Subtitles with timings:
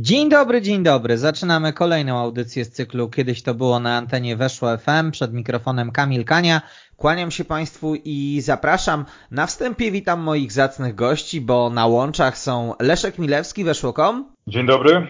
[0.00, 1.18] Dzień dobry, dzień dobry.
[1.18, 5.10] Zaczynamy kolejną audycję z cyklu Kiedyś to było na antenie Weszło FM.
[5.10, 6.62] Przed mikrofonem Kamil Kania.
[6.96, 9.04] Kłaniam się Państwu i zapraszam.
[9.30, 14.32] Na wstępie witam moich zacnych gości, bo na łączach są Leszek Milewski, Weszło.com.
[14.46, 15.08] Dzień dobry.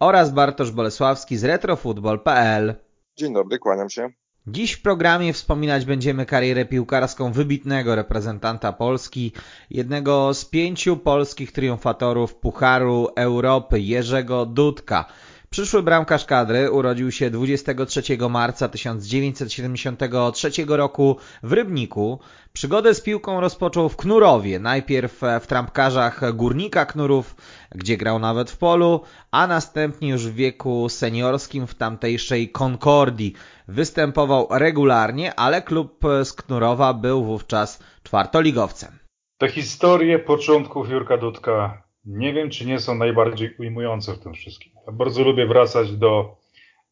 [0.00, 2.74] Oraz Bartosz Bolesławski z retrofutbol.pl.
[3.16, 4.08] Dzień dobry, kłaniam się.
[4.50, 9.32] Dziś w programie wspominać będziemy karierę piłkarską wybitnego reprezentanta Polski,
[9.70, 15.04] jednego z pięciu polskich triumfatorów Pucharu Europy, Jerzego Dudka.
[15.50, 22.20] Przyszły bramkarz kadry urodził się 23 marca 1973 roku w Rybniku.
[22.52, 27.36] Przygodę z piłką rozpoczął w Knurowie, najpierw w trampkarzach Górnika Knurów,
[27.74, 33.34] gdzie grał nawet w polu, a następnie już w wieku seniorskim w tamtejszej Concordii.
[33.68, 38.98] Występował regularnie, ale klub z Knurowa był wówczas czwartoligowcem.
[39.38, 44.72] Te historie początków Jurka Dudka nie wiem, czy nie są najbardziej ujmujące w tym wszystkim.
[44.86, 46.36] Ja bardzo lubię wracać do,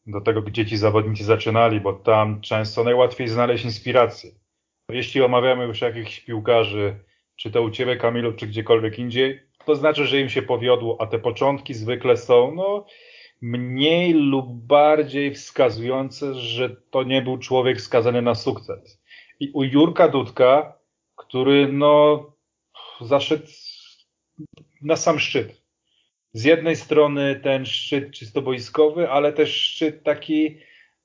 [0.07, 4.31] do tego, gdzie ci zawodnicy zaczynali, bo tam często najłatwiej znaleźć inspirację.
[4.89, 6.95] Jeśli omawiamy już jakichś piłkarzy,
[7.35, 11.07] czy to u Ciebie, Kamilu, czy gdziekolwiek indziej, to znaczy, że im się powiodło, a
[11.07, 12.85] te początki zwykle są, no,
[13.41, 19.01] mniej lub bardziej wskazujące, że to nie był człowiek skazany na sukces.
[19.39, 20.77] I u Jurka Dudka,
[21.15, 22.25] który, no,
[23.01, 23.47] zaszedł
[24.81, 25.61] na sam szczyt.
[26.33, 30.57] Z jednej strony ten szczyt czysto boiskowy, ale też szczyt taki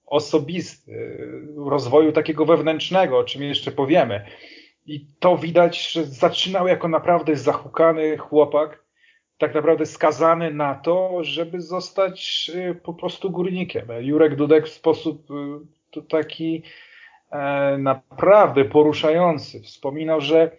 [0.06, 1.18] osobisty,
[1.56, 4.26] rozwoju takiego wewnętrznego, o czym jeszcze powiemy.
[4.86, 8.82] I to widać, że zaczynał jako naprawdę zahukany chłopak,
[9.38, 13.86] tak naprawdę skazany na to, żeby zostać y, po prostu górnikiem.
[14.00, 15.28] Jurek Dudek w sposób
[15.96, 16.62] y, taki
[17.30, 20.56] e, naprawdę poruszający wspominał, że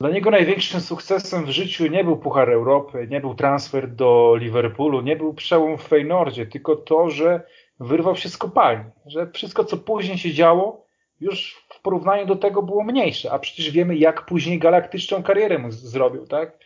[0.00, 5.00] dla niego największym sukcesem w życiu nie był Puchar Europy, nie był transfer do Liverpoolu,
[5.00, 7.40] nie był przełom w Feynordzie, tylko to, że
[7.80, 10.86] wyrwał się z kopalni, że wszystko, co później się działo,
[11.20, 15.72] już w porównaniu do tego było mniejsze, a przecież wiemy, jak później galaktyczną karierę mu
[15.72, 16.58] zrobił, tak?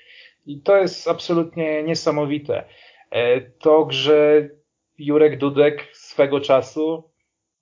[0.47, 2.65] I to jest absolutnie niesamowite.
[3.11, 4.49] E, to, że
[4.99, 7.11] Jurek Dudek swego czasu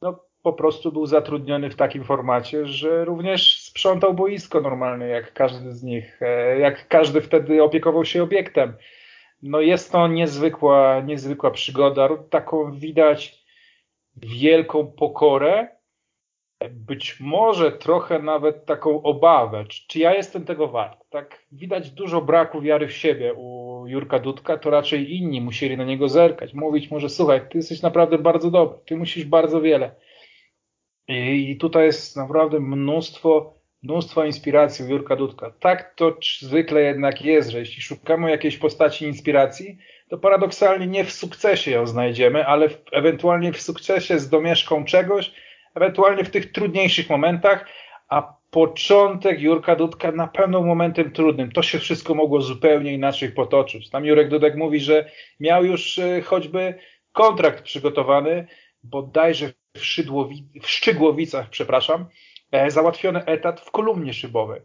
[0.02, 5.72] no, po prostu był zatrudniony w takim formacie, że również sprzątał boisko normalnie, jak każdy
[5.72, 8.72] z nich, e, jak każdy wtedy opiekował się obiektem.
[9.42, 12.08] No jest to niezwykła, niezwykła przygoda.
[12.31, 13.44] Taką widać
[14.16, 15.69] wielką pokorę,
[16.70, 21.04] być może trochę nawet taką obawę, czy, czy, ja jestem tego wart.
[21.10, 25.84] Tak widać dużo braku wiary w siebie u Jurka Dudka, to raczej inni musieli na
[25.84, 29.94] niego zerkać, mówić może słuchaj, ty jesteś naprawdę bardzo dobry, ty musisz bardzo wiele.
[31.08, 35.53] I, i tutaj jest naprawdę mnóstwo, mnóstwo inspiracji u Jurka Dudka.
[35.61, 41.13] Tak to zwykle jednak jest, że jeśli szukamy jakiejś postaci inspiracji, to paradoksalnie nie w
[41.13, 45.33] sukcesie ją znajdziemy, ale w, ewentualnie w sukcesie z domieszką czegoś,
[45.75, 47.67] ewentualnie w tych trudniejszych momentach,
[48.09, 51.53] a początek Jurka Dudka na pewno momentem trudnym.
[51.53, 53.91] To się wszystko mogło zupełnie inaczej potoczyć.
[53.91, 55.11] Tam Jurek Dudek mówi, że
[55.41, 56.75] miał już e, choćby
[57.12, 58.47] kontrakt przygotowany,
[58.83, 59.81] bodajże w,
[60.62, 62.07] w Szczygłowicach, przepraszam,
[62.69, 64.61] załatwiony etat w kolumnie szybowej.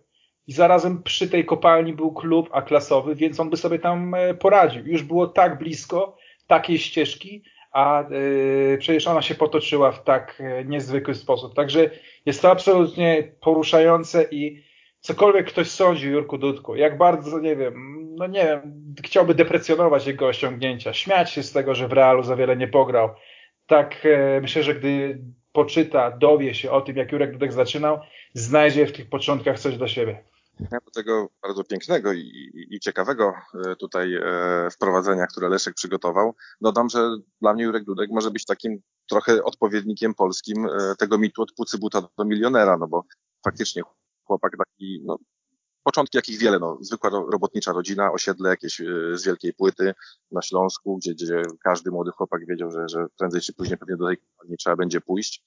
[0.47, 4.87] I zarazem przy tej kopalni był klub A-klasowy, więc on by sobie tam e, poradził.
[4.87, 11.15] Już było tak blisko takiej ścieżki, a yy, przecież ona się potoczyła w tak niezwykły
[11.15, 11.55] sposób.
[11.55, 11.89] Także
[12.25, 14.63] jest to absolutnie poruszające i
[14.99, 20.07] cokolwiek ktoś sądzi o Jurku Dudku, jak bardzo, nie wiem, no nie wiem, chciałby deprecjonować
[20.07, 23.09] jego osiągnięcia, śmiać się z tego, że w Realu za wiele nie pograł.
[23.67, 24.07] Tak
[24.41, 25.19] myślę, że gdy
[25.55, 27.99] poczyta, dowie się o tym, jak Jurek Dudek zaczynał,
[28.33, 30.23] znajdzie w tych początkach coś do siebie.
[30.59, 33.33] Ja do tego bardzo pięknego i, i, i, ciekawego
[33.67, 34.21] e, tutaj e,
[34.71, 36.99] wprowadzenia, które Leszek przygotował, dodam, że
[37.41, 41.77] dla mnie Jurek Dudek może być takim trochę odpowiednikiem polskim e, tego mitu od pucy
[41.77, 43.03] buta do milionera, no bo
[43.45, 43.81] faktycznie
[44.23, 45.17] chłopak taki, no,
[45.85, 48.81] początki jakich wiele, no, zwykła robotnicza rodzina, osiedle jakieś
[49.13, 49.93] z wielkiej płyty
[50.31, 54.07] na Śląsku, gdzie, gdzie każdy młody chłopak wiedział, że, że prędzej czy później pewnie do
[54.07, 55.43] tej kopalni trzeba będzie pójść.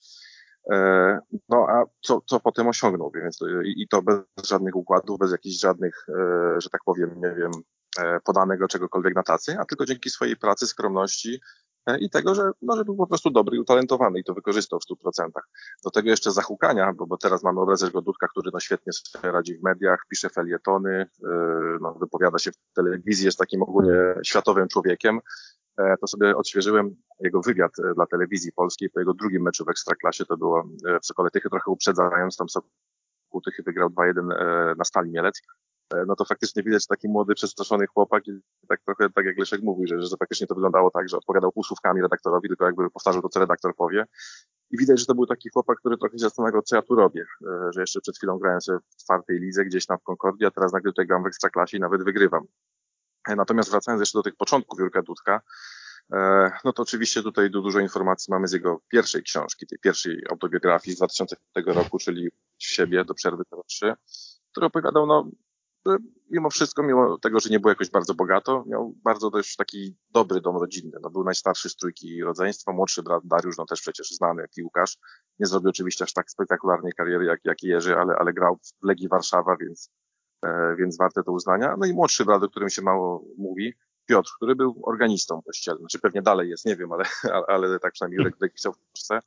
[0.71, 1.19] E,
[1.49, 6.07] no a co, co potem osiągnął, więc i to bez żadnych układów, bez jakichś żadnych,
[6.09, 7.51] e, że tak powiem, nie wiem,
[8.25, 11.41] podanego czegokolwiek na tacy, a tylko dzięki swojej pracy, skromności
[11.97, 14.83] i tego, że, no, że był po prostu dobry i utalentowany i to wykorzystał w
[14.83, 15.49] stu procentach.
[15.85, 19.33] Do tego jeszcze zahukania, bo, bo teraz mamy obraz jego Dudka, który no, świetnie sobie
[19.33, 21.07] radzi w mediach, pisze felietony,
[21.81, 25.21] no, wypowiada się w telewizji, jest takim ogólnie światowym człowiekiem.
[25.79, 29.69] E, to sobie odświeżyłem jego wywiad e, dla telewizji polskiej po jego drugim meczu w
[29.69, 30.25] Ekstraklasie.
[30.25, 35.11] To było e, w Sokole Tychy, trochę uprzedzając, tam Sokół Tychy wygrał 2-1 na Stali
[35.11, 35.43] Mielec.
[36.07, 38.33] No to faktycznie widać taki młody, przestraszony chłopak i
[38.69, 42.03] tak trochę, tak jak Leszek mówił, że, że faktycznie to wyglądało tak, że odpowiadał półsłówkami
[42.03, 44.05] redaktorowi, tylko jakby powtarzał to, co redaktor powie.
[44.71, 47.25] I widać, że to był taki chłopak, który trochę się zastanawiał, co ja tu robię,
[47.75, 50.73] że jeszcze przed chwilą grałem sobie w czwartej lidze gdzieś tam w Concordia, a teraz
[50.73, 52.45] nagle tutaj gram w Ekstraklasie i nawet wygrywam.
[53.37, 55.41] Natomiast wracając jeszcze do tych początków Jurka Dudka,
[56.13, 60.95] e, no to oczywiście tutaj dużo informacji mamy z jego pierwszej książki, tej pierwszej autobiografii
[60.95, 63.95] z 2005 roku, czyli w siebie do przerwy 03,
[64.51, 65.31] który opowiadał, no,
[66.31, 70.41] mimo wszystko, mimo tego, że nie było jakoś bardzo bogato, miał bardzo dość taki dobry
[70.41, 70.99] dom rodzinny.
[71.03, 74.99] No, był najstarszy z trójki rodzeństwa, młodszy brat Dariusz, no też przecież znany piłkarz.
[75.39, 79.09] Nie zrobił oczywiście aż tak spektakularnej kariery jak, jak Jerzy, ale, ale grał w Legii
[79.09, 79.91] Warszawa, więc
[80.45, 81.77] E, więc warte to uznania.
[81.79, 83.75] No i młodszy brat, o którym się mało mówi,
[84.07, 87.93] Piotr, który był organistą kościelnym, czy pewnie dalej jest, nie wiem, ale, ale, ale tak
[87.93, 89.21] przynajmniej pisał w Polsce, e,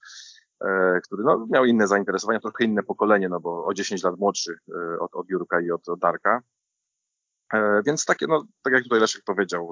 [1.04, 5.00] który no, miał inne zainteresowania, trochę inne pokolenie, no bo o 10 lat młodszy e,
[5.00, 6.42] od, od Jurka i od, od Darka.
[7.86, 9.70] Więc takie, no, tak jak tutaj Leszek powiedział,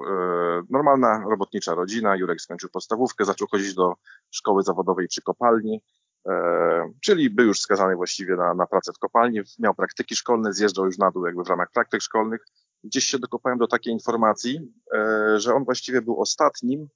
[0.70, 3.94] normalna robotnicza rodzina, Jurek skończył podstawówkę, zaczął chodzić do
[4.30, 5.82] szkoły zawodowej przy kopalni,
[6.28, 10.86] E, czyli był już skazany właściwie na, na pracę w kopalni, miał praktyki szkolne, zjeżdżał
[10.86, 12.44] już na dół jakby w ramach praktyk szkolnych.
[12.84, 16.88] Gdzieś się dokopałem do takiej informacji, e, że on właściwie był ostatnim e,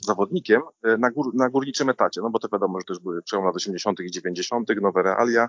[0.00, 0.62] zawodnikiem
[0.98, 4.00] na, gór, na górniczym etacie, no bo to wiadomo, że też były przełom lat 80.
[4.00, 5.48] i 90., nowe realia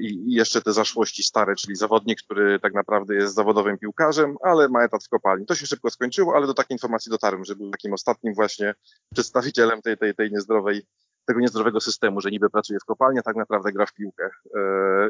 [0.00, 4.68] i, i jeszcze te zaszłości stare, czyli zawodnik, który tak naprawdę jest zawodowym piłkarzem, ale
[4.68, 5.46] ma etat w kopalni.
[5.46, 8.74] To się szybko skończyło, ale do takiej informacji dotarłem, że był takim ostatnim właśnie
[9.12, 10.82] przedstawicielem tej, tej, tej niezdrowej
[11.24, 14.30] tego niezdrowego systemu, że niby pracuje w kopalni, a tak naprawdę gra w piłkę.
[14.56, 14.60] E,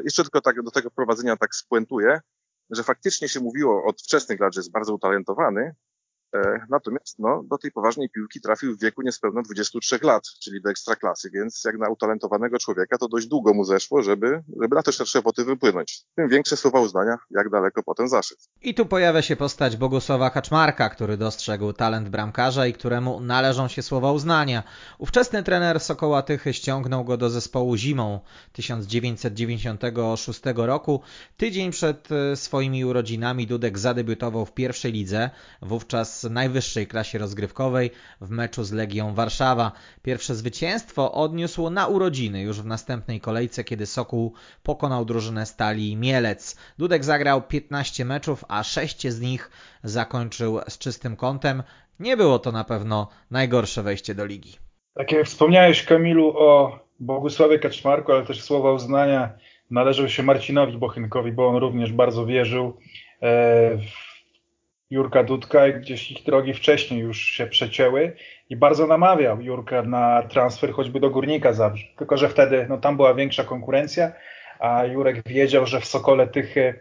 [0.03, 2.21] jeszcze tylko tak do tego prowadzenia tak spuentuję,
[2.69, 5.92] że faktycznie się mówiło od wczesnych lat, że jest bardzo utalentowany, E,
[6.69, 11.29] natomiast no, do tej poważnej piłki trafił w wieku niespełna 23 lat, czyli do ekstraklasy,
[11.33, 15.21] więc jak na utalentowanego człowieka to dość długo mu zeszło, żeby, żeby na te szersze
[15.21, 16.01] wody wypłynąć.
[16.15, 18.41] Tym większe słowa uznania, jak daleko potem zaszedł.
[18.61, 23.81] I tu pojawia się postać Bogusława Kaczmarka, który dostrzegł talent bramkarza i któremu należą się
[23.81, 24.63] słowa uznania.
[24.97, 28.19] Ówczesny trener Sokoła Tychy ściągnął go do zespołu zimą
[28.51, 31.01] 1996 roku.
[31.37, 35.29] Tydzień przed e, swoimi urodzinami Dudek zadebiutował w pierwszej lidze,
[35.61, 37.91] wówczas najwyższej klasie rozgrywkowej
[38.21, 39.71] w meczu z Legią Warszawa.
[40.01, 44.33] Pierwsze zwycięstwo odniósł na urodziny już w następnej kolejce, kiedy Sokół
[44.63, 46.57] pokonał drużynę Stali Mielec.
[46.77, 49.51] Dudek zagrał 15 meczów, a 6 z nich
[49.83, 51.63] zakończył z czystym kątem.
[51.99, 54.55] Nie było to na pewno najgorsze wejście do ligi.
[54.93, 59.29] Tak jak wspomniałeś Kamilu o Bogusławie Kaczmarku, ale też słowa uznania
[59.71, 62.77] należą się Marcinowi Bochynkowi, bo on również bardzo wierzył
[63.21, 64.12] e, w
[64.93, 68.15] Jurka Dudka i gdzieś ich drogi wcześniej już się przecięły
[68.49, 71.87] i bardzo namawiał Jurka na transfer choćby do Górnika Zabrze.
[71.97, 74.11] Tylko, że wtedy no, tam była większa konkurencja,
[74.59, 76.79] a Jurek wiedział, że w Sokole Tychy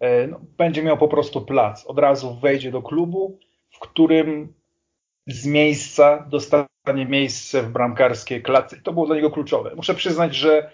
[0.00, 1.86] e, no, będzie miał po prostu plac.
[1.86, 3.38] Od razu wejdzie do klubu,
[3.70, 4.52] w którym
[5.26, 8.76] z miejsca dostanie miejsce w bramkarskiej klatce.
[8.76, 9.74] I to było dla niego kluczowe.
[9.76, 10.70] Muszę przyznać, że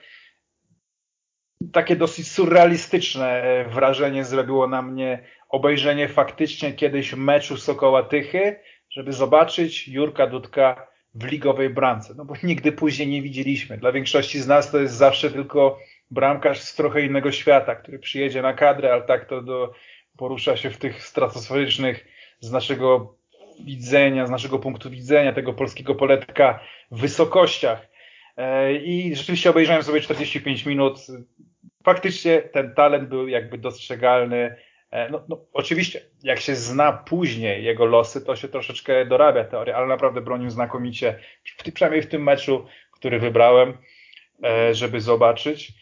[1.73, 8.57] takie dosyć surrealistyczne e, wrażenie zrobiło na mnie obejrzenie faktycznie kiedyś meczu Sokoła Tychy,
[8.91, 12.15] żeby zobaczyć Jurka Dudka w ligowej bramce.
[12.17, 13.79] No bo nigdy później nie widzieliśmy.
[13.79, 15.79] Dla większości z nas to jest zawsze tylko
[16.11, 19.73] bramkarz z trochę innego świata, który przyjedzie na kadrę, ale tak to do,
[20.17, 22.07] porusza się w tych stratosferycznych
[22.41, 23.15] z naszego
[23.65, 27.89] widzenia, z naszego punktu widzenia tego polskiego poletka wysokościach.
[28.37, 30.99] E, I rzeczywiście obejrzałem sobie 45 minut.
[31.85, 34.57] Faktycznie ten talent był jakby dostrzegalny.
[34.95, 39.77] E, no, no, oczywiście, jak się zna później jego losy, to się troszeczkę dorabia teoria,
[39.77, 41.19] ale naprawdę bronił znakomicie,
[41.75, 43.79] przynajmniej w tym meczu, który wybrałem,
[44.45, 45.73] e, żeby zobaczyć.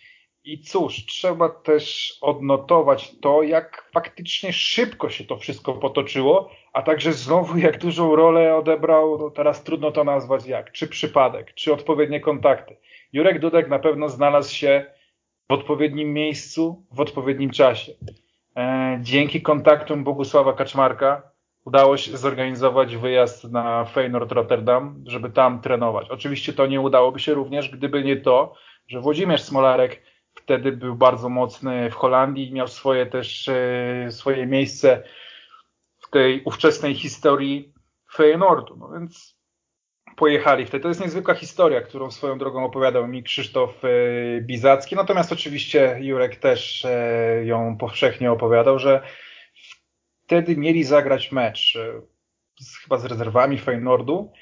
[0.45, 7.12] I cóż, trzeba też odnotować to, jak faktycznie szybko się to wszystko potoczyło, a także
[7.12, 12.21] znowu jak dużą rolę odebrał, no teraz trudno to nazwać jak, czy przypadek, czy odpowiednie
[12.21, 12.76] kontakty.
[13.12, 14.87] Jurek Dudek na pewno znalazł się
[15.49, 17.92] w odpowiednim miejscu, w odpowiednim czasie.
[18.56, 21.23] E, dzięki kontaktom Bogusława Kaczmarka
[21.64, 26.11] udało się zorganizować wyjazd na Feyenoord Rotterdam, żeby tam trenować.
[26.11, 28.54] Oczywiście to nie udałoby się również, gdyby nie to,
[28.88, 30.02] że Włodzimierz Smolarek
[30.35, 33.50] wtedy był bardzo mocny w Holandii, miał swoje też
[34.11, 35.02] swoje miejsce
[35.99, 37.73] w tej ówczesnej historii
[38.12, 38.76] Feyenoordu.
[38.76, 39.41] No więc
[40.16, 40.83] pojechali wtedy.
[40.83, 43.88] To jest niezwykła historia, którą swoją drogą opowiadał mi Krzysztof e,
[44.40, 44.97] Bizacki.
[44.97, 49.02] Natomiast oczywiście Jurek też e, ją powszechnie opowiadał, że
[50.25, 52.00] wtedy mieli zagrać mecz e,
[52.61, 54.33] z, chyba z rezerwami Feynordu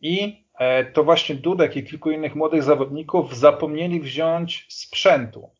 [0.00, 0.46] i
[0.92, 5.50] to właśnie Dudek i kilku innych młodych zawodników zapomnieli wziąć sprzętu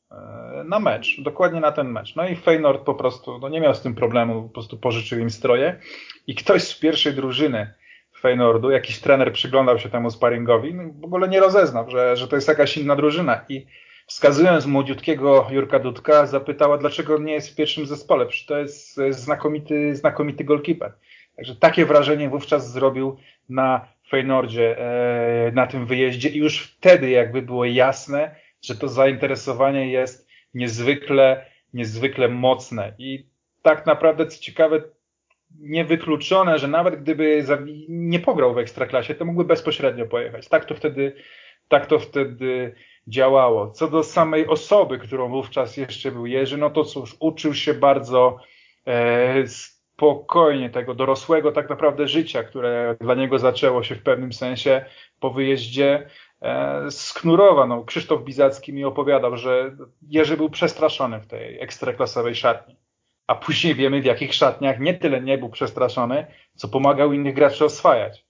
[0.65, 2.17] na mecz, dokładnie na ten mecz.
[2.17, 5.31] No i Feynord po prostu no nie miał z tym problemu, po prostu pożyczył im
[5.31, 5.81] stroje
[6.27, 7.75] i ktoś z pierwszej drużyny
[8.27, 12.37] Feynordu, jakiś trener przyglądał się temu sparingowi, no w ogóle nie rozeznał, że, że to
[12.37, 13.41] jest jakaś inna drużyna.
[13.49, 13.67] I
[14.07, 19.97] wskazując młodziutkiego Jurka Dudka, zapytała, dlaczego nie jest w pierwszym zespole, przecież to jest znakomity,
[19.97, 20.93] znakomity golkiper.
[21.37, 23.17] Także takie wrażenie wówczas zrobił
[23.49, 26.29] na Feynordzie, e, na tym wyjeździe.
[26.29, 32.93] I już wtedy jakby było jasne, że to zainteresowanie jest niezwykle, niezwykle mocne.
[32.99, 33.27] I
[33.63, 34.83] tak naprawdę, co ciekawe,
[35.61, 37.45] niewykluczone, że nawet gdyby
[37.89, 40.49] nie pograł w Ekstraklasie, to mógłby bezpośrednio pojechać.
[40.49, 41.17] Tak to wtedy,
[41.69, 42.75] tak to wtedy
[43.07, 43.71] działało.
[43.71, 48.37] Co do samej osoby, którą wówczas jeszcze był Jerzy, no to cóż, uczył się bardzo
[48.87, 54.85] e, spokojnie tego dorosłego tak naprawdę życia, które dla niego zaczęło się w pewnym sensie
[55.21, 56.11] po wyjeździe
[56.43, 57.67] e, z Knurowa.
[57.67, 59.77] No, Krzysztof Bizacki mi opowiadał, że
[60.09, 62.77] Jerzy był przestraszony w tej ekstraklasowej szatni
[63.27, 67.65] a później wiemy w jakich szatniach nie tyle nie był przestraszony, co pomagał innych graczy
[67.65, 68.27] oswajać.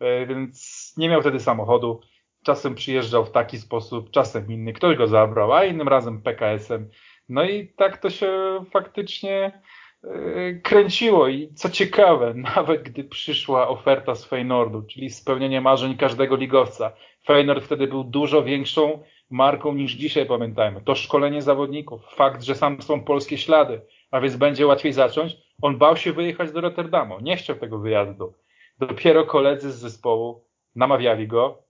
[0.00, 2.00] E, więc nie miał wtedy samochodu.
[2.44, 4.72] Czasem przyjeżdżał w taki sposób, czasem inny.
[4.72, 6.90] Ktoś go zabrał, a innym razem PKS-em.
[7.28, 9.62] No i tak to się faktycznie
[10.04, 16.36] e, kręciło i co ciekawe, nawet gdy przyszła oferta z Feynordu, czyli spełnienie marzeń każdego
[16.36, 16.92] ligowca,
[17.26, 20.80] Feynord wtedy był dużo większą marką niż dzisiaj, pamiętajmy.
[20.80, 23.80] To szkolenie zawodników, fakt, że sam są polskie ślady,
[24.14, 25.36] a więc będzie łatwiej zacząć.
[25.62, 28.34] On bał się wyjechać do Rotterdamu, nie chciał tego wyjazdu.
[28.78, 30.44] Dopiero koledzy z zespołu
[30.74, 31.62] namawiali go,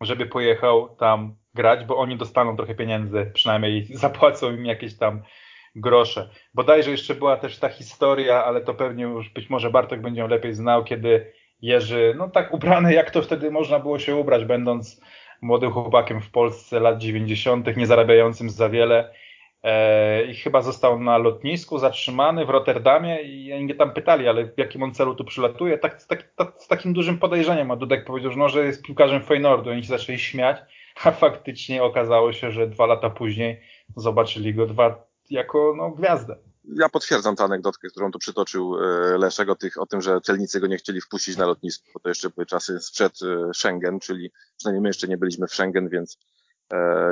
[0.00, 5.22] żeby pojechał tam grać, bo oni dostaną trochę pieniędzy, przynajmniej zapłacą im jakieś tam
[5.76, 6.30] grosze.
[6.54, 10.28] Bodajże jeszcze była też ta historia, ale to pewnie już być może Bartek będzie ją
[10.28, 15.00] lepiej znał, kiedy Jerzy, no tak ubrany, jak to wtedy można było się ubrać, będąc
[15.42, 19.12] młodym chłopakiem w Polsce lat 90., nie zarabiającym za wiele,
[20.28, 24.82] i chyba został na lotnisku zatrzymany w Rotterdamie i oni tam pytali, ale w jakim
[24.82, 28.38] on celu tu przylatuje, tak, tak, tak, z takim dużym podejrzeniem, a Dudek powiedział, że,
[28.38, 30.58] no, że jest piłkarzem Feynordu, oni się zaczęli śmiać,
[31.04, 33.60] a faktycznie okazało się, że dwa lata później
[33.96, 36.36] zobaczyli go dwa jako no, gwiazdę.
[36.74, 40.60] Ja potwierdzam tę anegdotkę, którą tu przytoczył e, Leszek o, tych, o tym, że celnicy
[40.60, 44.32] go nie chcieli wpuścić na lotnisko, bo to jeszcze były czasy sprzed e, Schengen, czyli
[44.56, 46.18] przynajmniej my jeszcze nie byliśmy w Schengen, więc,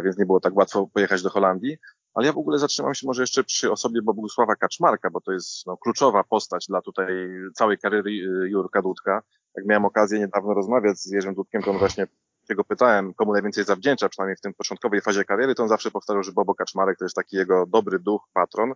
[0.04, 1.78] więc nie było tak łatwo pojechać do Holandii.
[2.16, 5.66] Ale ja w ogóle zatrzymam się może jeszcze przy osobie Bogusława Kaczmarka, bo to jest
[5.66, 7.06] no, kluczowa postać dla tutaj
[7.54, 9.22] całej kariery y, Jurka Dudka.
[9.56, 12.06] Jak miałem okazję niedawno rozmawiać z Jerzym Dudkiem, to on właśnie
[12.54, 16.22] go pytałem, komu najwięcej zawdzięcza, przynajmniej w tym początkowej fazie kariery, to on zawsze powtarzał,
[16.22, 18.74] że Bobo Kaczmarek to jest taki jego dobry duch, patron.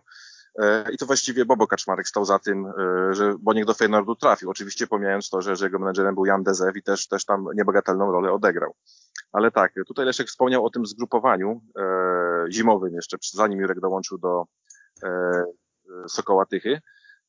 [0.59, 4.49] E, I to właściwie Bobo Kaczmarek stał za tym, e, że Boniek do Feynordu trafił.
[4.49, 8.11] Oczywiście pomijając to, że, że jego menedżerem był Jan Dezew i też, też tam niebagatelną
[8.11, 8.75] rolę odegrał.
[9.31, 14.45] Ale tak, tutaj Leszek wspomniał o tym zgrupowaniu e, zimowym jeszcze, zanim Jurek dołączył do
[15.03, 15.43] e,
[16.07, 16.81] Sokoła Tychy.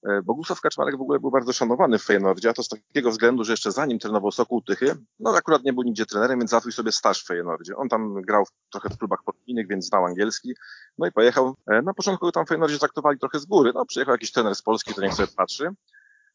[0.07, 3.45] E, Bogusław Kaczmarek w ogóle był bardzo szanowany w Feyenoordzie, a to z takiego względu,
[3.45, 6.93] że jeszcze zanim trenował Sokół Tychy, no akurat nie był nigdzie trenerem, więc załatwił sobie
[6.93, 7.77] staż w Feyenoordzie.
[7.77, 10.55] On tam grał trochę w klubach podwójnych, więc znał angielski,
[10.99, 11.55] no i pojechał.
[11.67, 14.63] E, na początku tam w Feyenoordzie traktowali trochę z góry, no przyjechał jakiś trener z
[14.63, 15.69] Polski, to niech sobie patrzy,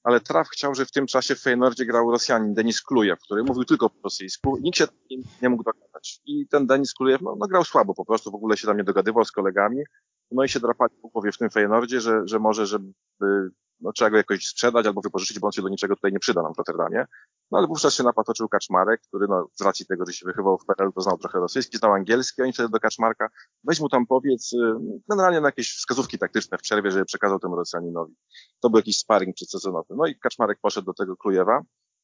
[0.08, 3.66] ale Traf chciał, że w tym czasie w Feyenoordzie grał Rosjanin Denis Klujew, który mówił
[3.66, 4.58] tylko po rosyjsku.
[4.62, 4.88] Nikt się
[5.42, 6.22] nie mógł dogadać.
[6.26, 8.84] I ten Denis Klujew no, no, grał słabo po prostu, w ogóle się tam nie
[8.84, 9.84] dogadywał z kolegami.
[10.32, 12.94] No i się drapali po głowie w tym Feyenoordzie, że, że może, żeby
[13.82, 16.44] no, trzeba go jakoś sprzedać albo wypożyczyć, bo on się do niczego tutaj nie przyda
[16.44, 17.06] nam w Rotterdamie.
[17.52, 20.66] No ale wówczas się napatoczył Kaczmarek, który no, z racji tego, że się wychował w
[20.66, 23.30] PRL, to znał trochę rosyjski, znał angielski, oni wtedy do Kaczmarka,
[23.64, 24.58] weź mu tam powiedz, y,
[25.10, 28.16] generalnie na jakieś wskazówki taktyczne w przerwie, żeby przekazał temu Rosjaninowi.
[28.60, 29.96] To był jakiś sparring przedsezonowy.
[29.98, 31.62] No i Kaczmarek poszedł do tego Klujewa,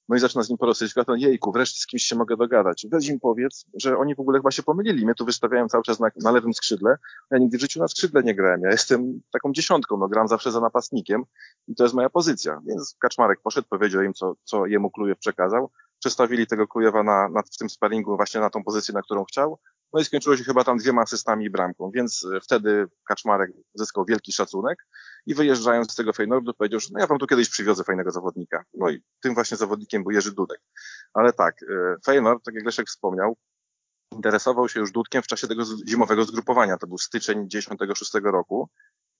[0.09, 2.37] no i zaczyna z nim po rosyjsku, a to jejku, wreszcie z kimś się mogę
[2.37, 2.87] dogadać.
[2.91, 5.05] Weź im powiedz, że oni w ogóle chyba się pomylili.
[5.05, 6.97] Mnie tu wystawiają cały czas na, na lewym skrzydle.
[7.31, 8.61] Ja nigdy w życiu na skrzydle nie grałem.
[8.61, 11.23] Ja jestem taką dziesiątką, no gram zawsze za napastnikiem
[11.67, 12.61] i to jest moja pozycja.
[12.67, 15.71] Więc Kaczmarek poszedł, powiedział im, co, co jemu Klujew przekazał.
[15.99, 19.59] Przestawili tego Klujewa na, na, w tym sparingu właśnie na tą pozycję, na którą chciał.
[19.93, 24.05] No i skończyło się chyba tam dwiema asystami i bramką, więc e, wtedy Kaczmarek zyskał
[24.05, 24.87] wielki szacunek
[25.25, 28.63] i wyjeżdżając z tego Feynordu powiedział, że no ja wam tu kiedyś przywiozę fajnego zawodnika.
[28.73, 30.61] No i tym właśnie zawodnikiem był Jerzy Dudek.
[31.13, 33.37] Ale tak, e, Feynord, tak jak Leszek wspomniał,
[34.11, 36.77] interesował się już Dudkiem w czasie tego zimowego zgrupowania.
[36.77, 38.69] To był styczeń 96 roku,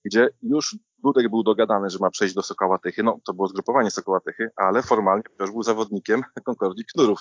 [0.04, 3.02] gdzie już Dudek był dogadany, że ma przejść do Sokoła Tychy.
[3.02, 7.20] No, to było zgrupowanie Sokoła Tychy, ale formalnie wciąż był zawodnikiem Concordii Knurów.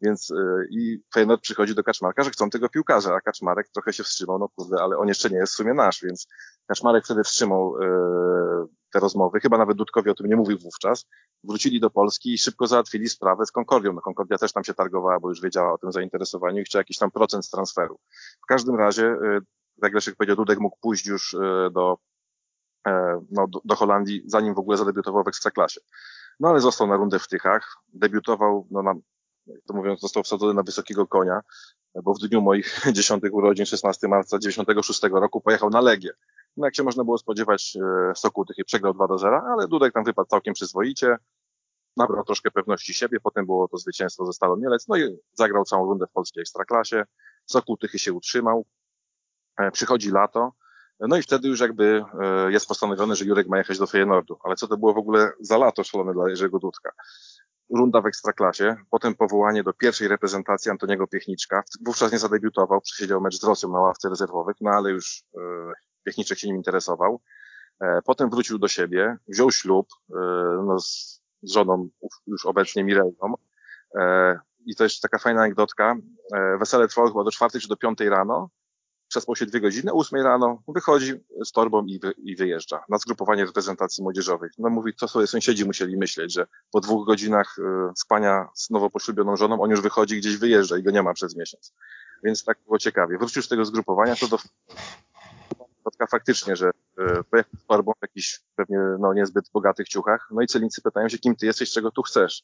[0.00, 4.04] Więc yy, i Feyenoord przychodzi do Kaczmarka, że chcą tego piłkarza, a Kaczmarek trochę się
[4.04, 6.28] wstrzymał, no kurde, ale on jeszcze nie jest w sumie nasz, więc
[6.66, 11.06] Kaczmarek wtedy wstrzymał yy, te rozmowy, chyba nawet Dudkowi o tym nie mówił wówczas.
[11.44, 13.92] Wrócili do Polski i szybko załatwili sprawę z Concordią.
[13.92, 16.98] No Concordia też tam się targowała, bo już wiedziała o tym zainteresowaniu i chciała jakiś
[16.98, 17.98] tam procent z transferu.
[18.44, 19.40] W każdym razie, yy,
[19.82, 21.98] jak powiedział, Dudek mógł pójść już yy, do
[23.30, 25.80] no, do, do Holandii, zanim w ogóle zadebiutował w Ekstraklasie.
[26.40, 28.94] No ale został na rundę w Tychach, debiutował, no na,
[29.46, 31.40] jak to mówiąc, został wsadzony na wysokiego konia,
[32.02, 36.10] bo w dniu moich dziesiątych urodzin, 16 marca 96 roku, pojechał na Legię.
[36.56, 39.94] No jak się można było spodziewać, e, Sokół Tychy przegrał 2 do 0, ale Dudek
[39.94, 41.16] tam wypadł całkiem przyzwoicie,
[41.96, 45.86] nabrał troszkę pewności siebie, potem było to zwycięstwo ze Stalą Mielec, no i zagrał całą
[45.86, 47.04] rundę w polskiej Ekstraklasie.
[47.46, 48.66] Sokół Tychy się utrzymał,
[49.56, 50.52] e, przychodzi lato,
[51.00, 54.38] no i wtedy już jakby e, jest postanowione, że Jurek ma jechać do Feyenoordu.
[54.44, 56.92] Ale co to było w ogóle za lato szalone dla Jerzego Dudka?
[57.76, 61.62] Runda w Ekstraklasie, potem powołanie do pierwszej reprezentacji Antoniego Piechniczka.
[61.80, 65.40] Wówczas nie zadebiutował, przesiedział mecz z Rosją na ławce rezerwowych, no ale już e,
[66.04, 67.20] Piechniczek się nim interesował.
[67.80, 69.88] E, potem wrócił do siebie, wziął ślub
[70.66, 71.88] no, z, żoną
[72.26, 73.34] już obecnie Mireją.
[74.66, 75.96] I to jest taka fajna anegdotka.
[76.58, 78.50] Wesele trwało chyba do czwartej czy do piątej rano
[79.08, 81.12] przespał się dwie godziny, o ósmej rano wychodzi
[81.44, 84.52] z torbą i, wy, i wyjeżdża na zgrupowanie reprezentacji młodzieżowych.
[84.58, 87.62] No mówi, co sobie sąsiedzi musieli myśleć, że po dwóch godzinach y,
[87.96, 91.36] spania z nowo poślubioną żoną on już wychodzi gdzieś wyjeżdża i go nie ma przez
[91.36, 91.72] miesiąc.
[92.22, 93.18] Więc tak było ciekawie.
[93.18, 94.38] Wrócił z tego zgrupowania, to do
[95.80, 100.28] spotka faktycznie, że y, pojechał z torbą w jakichś pewnie no, niezbyt bogatych ciuchach.
[100.30, 102.42] No i celnicy pytają się, kim ty jesteś, czego tu chcesz.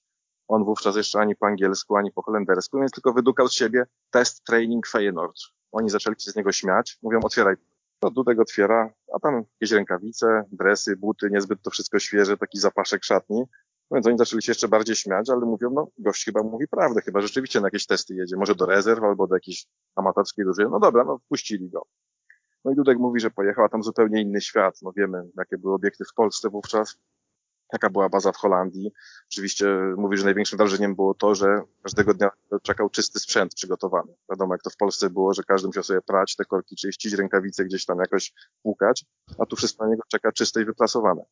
[0.49, 4.44] On wówczas jeszcze ani po angielsku, ani po holendersku, więc tylko wydukał z siebie test
[4.44, 5.37] training Feyenoord.
[5.75, 6.99] Oni zaczęli się z niego śmiać.
[7.02, 7.54] Mówią, otwieraj.
[7.99, 13.04] To Dudek otwiera, a tam jakieś rękawice, dresy, buty, niezbyt to wszystko świeże, taki zapaszek
[13.04, 13.38] szatni.
[13.90, 17.00] No więc oni zaczęli się jeszcze bardziej śmiać, ale mówią, no gość chyba mówi prawdę,
[17.00, 20.69] chyba rzeczywiście na jakieś testy jedzie, może do rezerw albo do jakiejś amatorskiej drużyny.
[20.71, 21.87] No dobra, no wpuścili go.
[22.65, 24.82] No i Dudek mówi, że pojechał, a tam zupełnie inny świat.
[24.82, 26.97] No wiemy, jakie były obiekty w Polsce wówczas
[27.72, 28.92] jaka była baza w Holandii.
[29.32, 32.30] Oczywiście mówi, że największym wrażeniem było to, że każdego dnia
[32.62, 34.14] czekał czysty sprzęt przygotowany.
[34.30, 37.64] Wiadomo, jak to w Polsce było, że każdy musiał sobie prać te korki, czyścić, rękawice
[37.64, 39.04] gdzieś tam jakoś płukać,
[39.38, 41.22] a tu wszystko na niego czeka czyste i wyprasowane.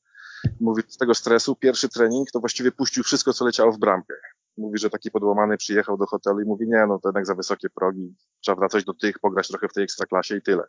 [0.61, 4.15] Mówi, z tego stresu pierwszy trening to właściwie puścił wszystko, co leciało w bramkę.
[4.59, 7.71] Mówi, że taki podłamany przyjechał do hotelu i mówi, nie, no to jednak za wysokie
[7.71, 10.63] progi, trzeba wracać do tych, pograć trochę w tej ekstraklasie i tyle.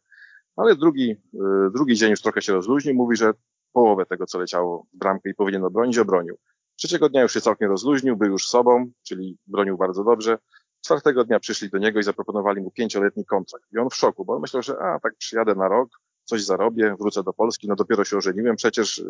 [0.55, 1.37] Ale drugi, y,
[1.73, 3.33] drugi dzień już trochę się rozluźnił, mówi, że
[3.73, 6.37] połowę tego, co leciało w bramkę i powinien obronić, obronił.
[6.75, 10.37] Trzeciego dnia już się całkiem rozluźnił, był już sobą, czyli bronił bardzo dobrze.
[10.85, 13.65] Czwartego dnia przyszli do niego i zaproponowali mu pięcioletni kontrakt.
[13.73, 15.89] I on w szoku, bo on myślał, że a, tak przyjadę na rok,
[16.23, 19.05] coś zarobię, wrócę do Polski, no dopiero się ożeniłem, przecież y,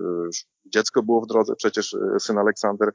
[0.66, 2.92] dziecko było w drodze, przecież y, syn Aleksander,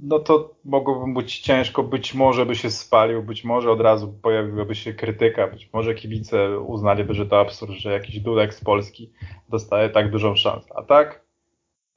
[0.01, 4.75] no to mogłoby być ciężko, być może by się spalił, być może od razu pojawiłaby
[4.75, 9.11] się krytyka, być może kibice uznaliby, że to absurd, że jakiś Dudek z Polski
[9.49, 10.69] dostaje tak dużą szansę.
[10.75, 11.25] A tak,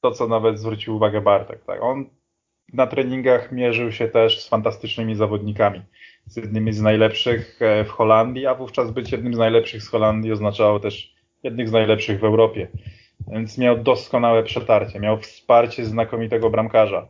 [0.01, 2.07] to co nawet zwrócił uwagę Bartek, tak, on
[2.73, 5.83] na treningach mierzył się też z fantastycznymi zawodnikami.
[6.27, 10.33] Z jednymi z najlepszych e, w Holandii, a wówczas być jednym z najlepszych z Holandii
[10.33, 12.69] oznaczało też jednych z najlepszych w Europie.
[13.29, 17.09] Więc miał doskonałe przetarcie, miał wsparcie znakomitego bramkarza.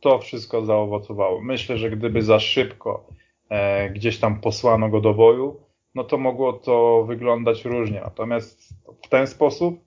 [0.00, 1.40] To wszystko zaowocowało.
[1.40, 3.06] Myślę, że gdyby za szybko
[3.48, 5.60] e, gdzieś tam posłano go do boju,
[5.94, 8.00] no to mogło to wyglądać różnie.
[8.00, 8.68] Natomiast
[9.04, 9.80] w ten sposób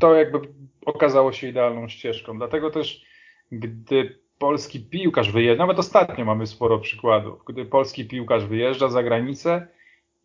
[0.00, 0.40] to jakby
[0.86, 2.38] okazało się idealną ścieżką.
[2.38, 3.04] Dlatego też,
[3.52, 9.66] gdy polski piłkarz wyjeżdża, nawet ostatnio mamy sporo przykładów, gdy polski piłkarz wyjeżdża za granicę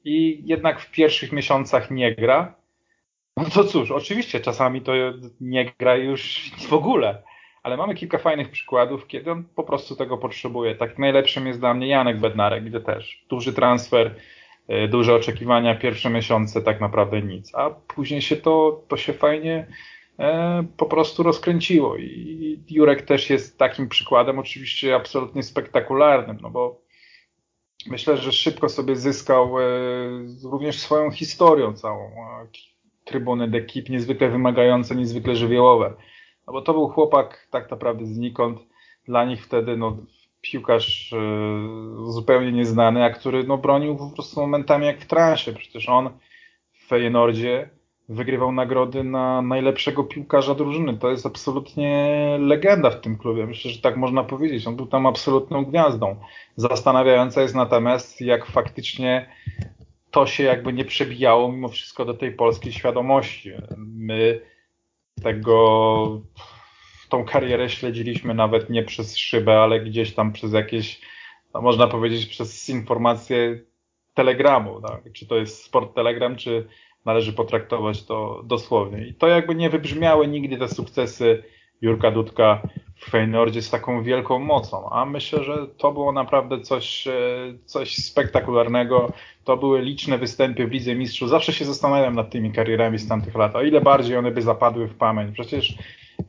[0.03, 2.55] i jednak w pierwszych miesiącach nie gra,
[3.37, 4.93] no to cóż, oczywiście czasami to
[5.41, 7.23] nie gra już w ogóle,
[7.63, 10.75] ale mamy kilka fajnych przykładów, kiedy on po prostu tego potrzebuje.
[10.75, 13.25] Tak najlepszym jest dla mnie Janek Bednarek, gdzie też.
[13.29, 14.15] Duży transfer,
[14.69, 19.67] y, duże oczekiwania, pierwsze miesiące tak naprawdę nic, a później się to, to się fajnie
[20.77, 26.81] po prostu rozkręciło i Jurek też jest takim przykładem, oczywiście absolutnie spektakularnym, no bo
[27.87, 29.63] myślę, że szybko sobie zyskał e,
[30.43, 32.11] również swoją historią całą
[33.03, 35.93] trybuny d'ekip niezwykle wymagające, niezwykle żywiołowe.
[36.47, 38.59] No bo to był chłopak tak naprawdę znikąd.
[39.05, 39.97] Dla nich wtedy no,
[40.41, 41.17] piłkarz e,
[42.11, 45.53] zupełnie nieznany, a który no, bronił po prostu momentami jak w transie.
[45.53, 46.09] Przecież on
[46.71, 47.69] w Feyenoordzie
[48.09, 50.97] wygrywał nagrody na najlepszego piłkarza drużyny.
[50.97, 53.45] To jest absolutnie legenda w tym klubie.
[53.45, 54.67] Myślę, że tak można powiedzieć.
[54.67, 56.15] On był tam absolutną gwiazdą.
[56.55, 59.29] Zastanawiające jest natomiast, jak faktycznie
[60.11, 63.51] to się jakby nie przebijało mimo wszystko do tej polskiej świadomości.
[63.77, 64.41] My
[65.23, 66.21] tego
[67.09, 71.01] tą karierę śledziliśmy nawet nie przez szybę, ale gdzieś tam przez jakieś,
[71.53, 73.59] no można powiedzieć, przez informacje
[74.13, 74.81] telegramu.
[74.81, 75.11] Tak?
[75.13, 76.67] Czy to jest sport telegram, czy
[77.05, 79.07] należy potraktować to dosłownie.
[79.07, 81.43] I to jakby nie wybrzmiały nigdy te sukcesy
[81.81, 82.61] Jurka Dudka
[82.95, 87.13] w Feynordzie z taką wielką mocą, a myślę, że to było naprawdę coś, e,
[87.65, 89.11] coś spektakularnego.
[89.43, 91.29] To były liczne występy w Lidze Mistrzów.
[91.29, 94.87] Zawsze się zastanawiam nad tymi karierami z tamtych lat, o ile bardziej one by zapadły
[94.87, 95.33] w pamięć.
[95.33, 95.77] Przecież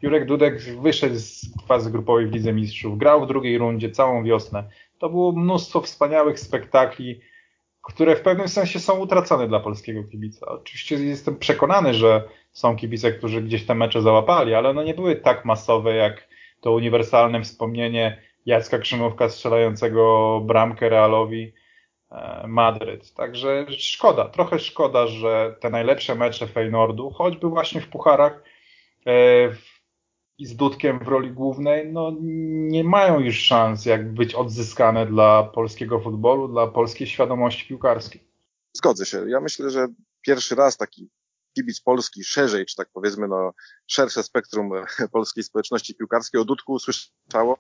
[0.02, 4.64] Jurek Dudek wyszedł z fazy grupowej w Lidze Mistrzów, grał w drugiej rundzie całą wiosnę.
[4.98, 7.20] To było mnóstwo wspaniałych spektakli,
[7.88, 10.46] które w pewnym sensie są utracone dla polskiego kibica.
[10.46, 15.16] Oczywiście jestem przekonany, że są kibice, którzy gdzieś te mecze załapali, ale one nie były
[15.16, 16.28] tak masowe jak
[16.60, 21.52] to uniwersalne wspomnienie Jacka Krzymówka strzelającego bramkę Realowi
[22.10, 23.14] e, Madryt.
[23.14, 28.42] Także szkoda, trochę szkoda, że te najlepsze mecze Feynordu, choćby właśnie w pucharach
[29.06, 29.12] e,
[30.38, 32.12] i z Dudkiem w roli głównej, no
[32.70, 38.28] nie mają już szans jak być odzyskane dla polskiego futbolu, dla polskiej świadomości piłkarskiej.
[38.72, 39.30] Zgodzę się.
[39.30, 39.88] Ja myślę, że
[40.22, 41.10] pierwszy raz taki
[41.56, 43.52] kibic polski szerzej, czy tak powiedzmy, no,
[43.86, 44.70] szersze spektrum
[45.12, 47.56] polskiej społeczności piłkarskiej o Dudku usłyszało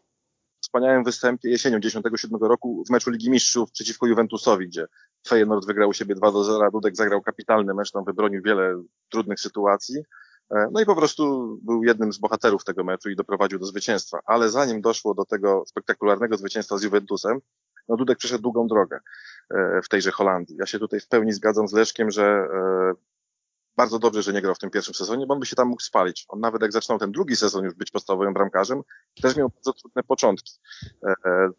[0.60, 4.86] w wspaniałym występie jesienią 97 roku w meczu Ligi Mistrzów przeciwko Juventusowi, gdzie
[5.28, 9.40] Feyenoord wygrał u siebie 2 do 0, Dudek zagrał kapitalny mecz, tam wybronił wiele trudnych
[9.40, 10.02] sytuacji.
[10.50, 14.18] E, no i po prostu był jednym z bohaterów tego meczu i doprowadził do zwycięstwa.
[14.26, 17.38] Ale zanim doszło do tego spektakularnego zwycięstwa z Juventusem,
[17.88, 19.00] no Dudek przeszedł długą drogę
[19.50, 20.56] e, w tejże Holandii.
[20.56, 22.92] Ja się tutaj w pełni zgadzam z Leszkiem, że e,
[23.76, 25.82] bardzo dobrze, że nie grał w tym pierwszym sezonie, bo on by się tam mógł
[25.82, 26.24] spalić.
[26.28, 28.82] On nawet jak zaczynał ten drugi sezon już być podstawowym bramkarzem,
[29.22, 30.52] też miał bardzo trudne początki.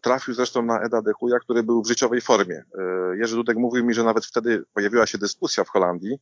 [0.00, 2.64] Trafił zresztą na Eda Dechuja, który był w życiowej formie.
[3.18, 6.18] Jerzy Dudek mówił mi, że nawet wtedy pojawiła się dyskusja w Holandii,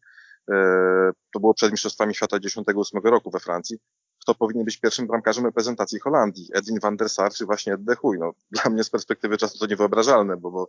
[1.34, 3.78] to było przed Mistrzostwami Świata 98 roku we Francji,
[4.22, 8.18] kto powinien być pierwszym bramkarzem reprezentacji Holandii, Edwin van der Sar czy właśnie Ed Dechuj.
[8.18, 10.68] No, dla mnie z perspektywy czasu to niewyobrażalne, bo, bo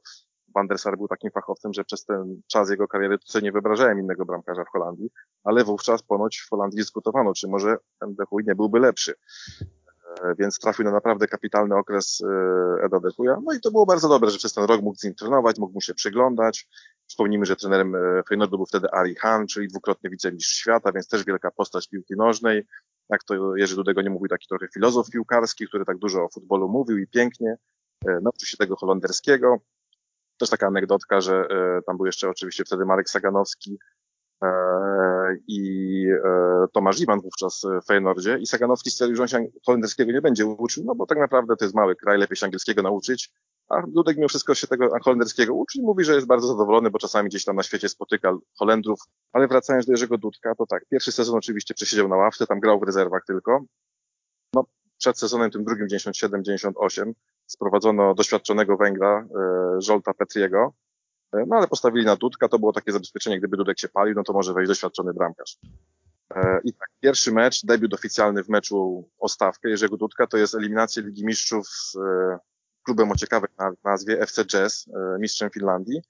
[0.56, 3.52] Van der Sar był takim fachowcem, że przez ten czas jego kariery to sobie nie
[3.52, 5.10] wyobrażałem innego bramkarza w Holandii,
[5.44, 9.13] ale wówczas ponoć w Holandii dyskutowano, czy może ten Dechuj nie byłby lepszy.
[10.24, 13.38] E, więc trafił na naprawdę kapitalny okres e, Eda Dechuja.
[13.44, 15.74] No i to było bardzo dobre, że przez ten rok mógł z nim trenować, mógł
[15.74, 16.68] mu się przyglądać.
[17.08, 21.26] Wspomnijmy, że trenerem e, Feyenoordu był wtedy Ari Han, czyli dwukrotny wicemistrz świata, więc też
[21.26, 22.68] wielka postać piłki nożnej.
[23.10, 26.70] Jak to Jerzy Dudego nie mówił, taki trochę filozof piłkarski, który tak dużo o futbolu
[26.70, 27.56] mówił i pięknie.
[28.06, 29.58] Nauczył się tego holenderskiego.
[30.40, 31.48] Też taka anegdotka, że
[31.88, 33.80] tam był jeszcze oczywiście wtedy Marek Saganowski
[35.47, 40.21] i e, Tomasz Iwan wówczas w Feyenoordzie i Saganowski stwierdził, że on się holenderskiego nie
[40.21, 43.32] będzie uczył, no bo tak naprawdę to jest mały kraj, lepiej się angielskiego nauczyć,
[43.69, 46.99] a Dudek mimo wszystko się tego holenderskiego uczy i mówi, że jest bardzo zadowolony, bo
[46.99, 48.99] czasami gdzieś tam na świecie spotyka Holendrów,
[49.34, 52.80] ale wracając do Jerzego Dudka, to tak, pierwszy sezon oczywiście przesiedział na ławce, tam grał
[52.80, 53.63] w rezerwach tylko,
[54.54, 54.65] no
[54.97, 57.12] przed sezonem tym drugim 97-98
[57.45, 59.28] sprowadzono doświadczonego Węgra,
[59.78, 60.73] Żolta Petriego,
[61.34, 64.34] no ale postawili na Dudka, to było takie zabezpieczenie, gdyby Dudek się palił, no to
[64.34, 65.58] może wejść doświadczony bramkarz.
[66.63, 71.04] I tak, pierwszy mecz, debiut oficjalny w meczu o stawkę Jerzego Dudka, to jest eliminacja
[71.04, 71.98] Ligi Mistrzów z
[72.86, 73.50] klubem o ciekawej
[73.84, 74.89] nazwie FC Jazz,
[75.20, 76.02] mistrzem Finlandii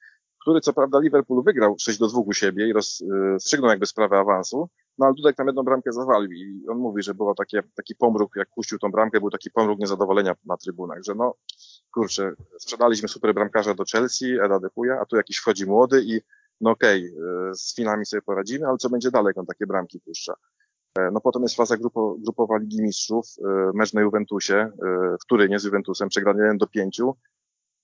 [0.42, 4.70] który co prawda Liverpool wygrał 6 do 2 u siebie i rozstrzygnął jakby sprawę awansu,
[4.98, 8.36] no ale Dudek tam jedną bramkę zawalił i on mówi, że było takie, taki pomruk,
[8.36, 11.36] jak puścił tą bramkę, był taki pomruk niezadowolenia na trybunach, że no
[11.94, 16.22] kurczę, sprzedaliśmy super bramkarza do Chelsea, Eda Depuja, a tu jakiś wchodzi młody i
[16.62, 20.34] no okej, okay, z Finami sobie poradzimy, ale co będzie dalej, on takie bramki puszcza.
[20.98, 24.72] E, no potem jest faza grupo, grupowa Ligi Mistrzów, e, mecz na Juventusie, e,
[25.22, 27.02] w Turynie z Juventusem, przegrany 1 do 5,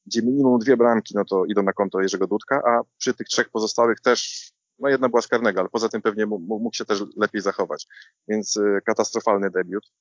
[0.05, 3.49] gdzie minimum dwie bramki, no to idą na konto Jerzego Dudka, a przy tych trzech
[3.49, 7.41] pozostałych też, no jedna była z karnego, ale poza tym pewnie mógł się też lepiej
[7.41, 7.87] zachować.
[8.27, 9.91] Więc katastrofalny debiut.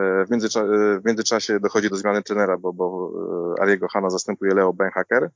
[0.00, 3.12] E, w, międzycza e, w międzyczasie dochodzi do zmiany trenera, bo, bo
[3.58, 5.30] e, Ariego Hanna zastępuje Leo Benhaker.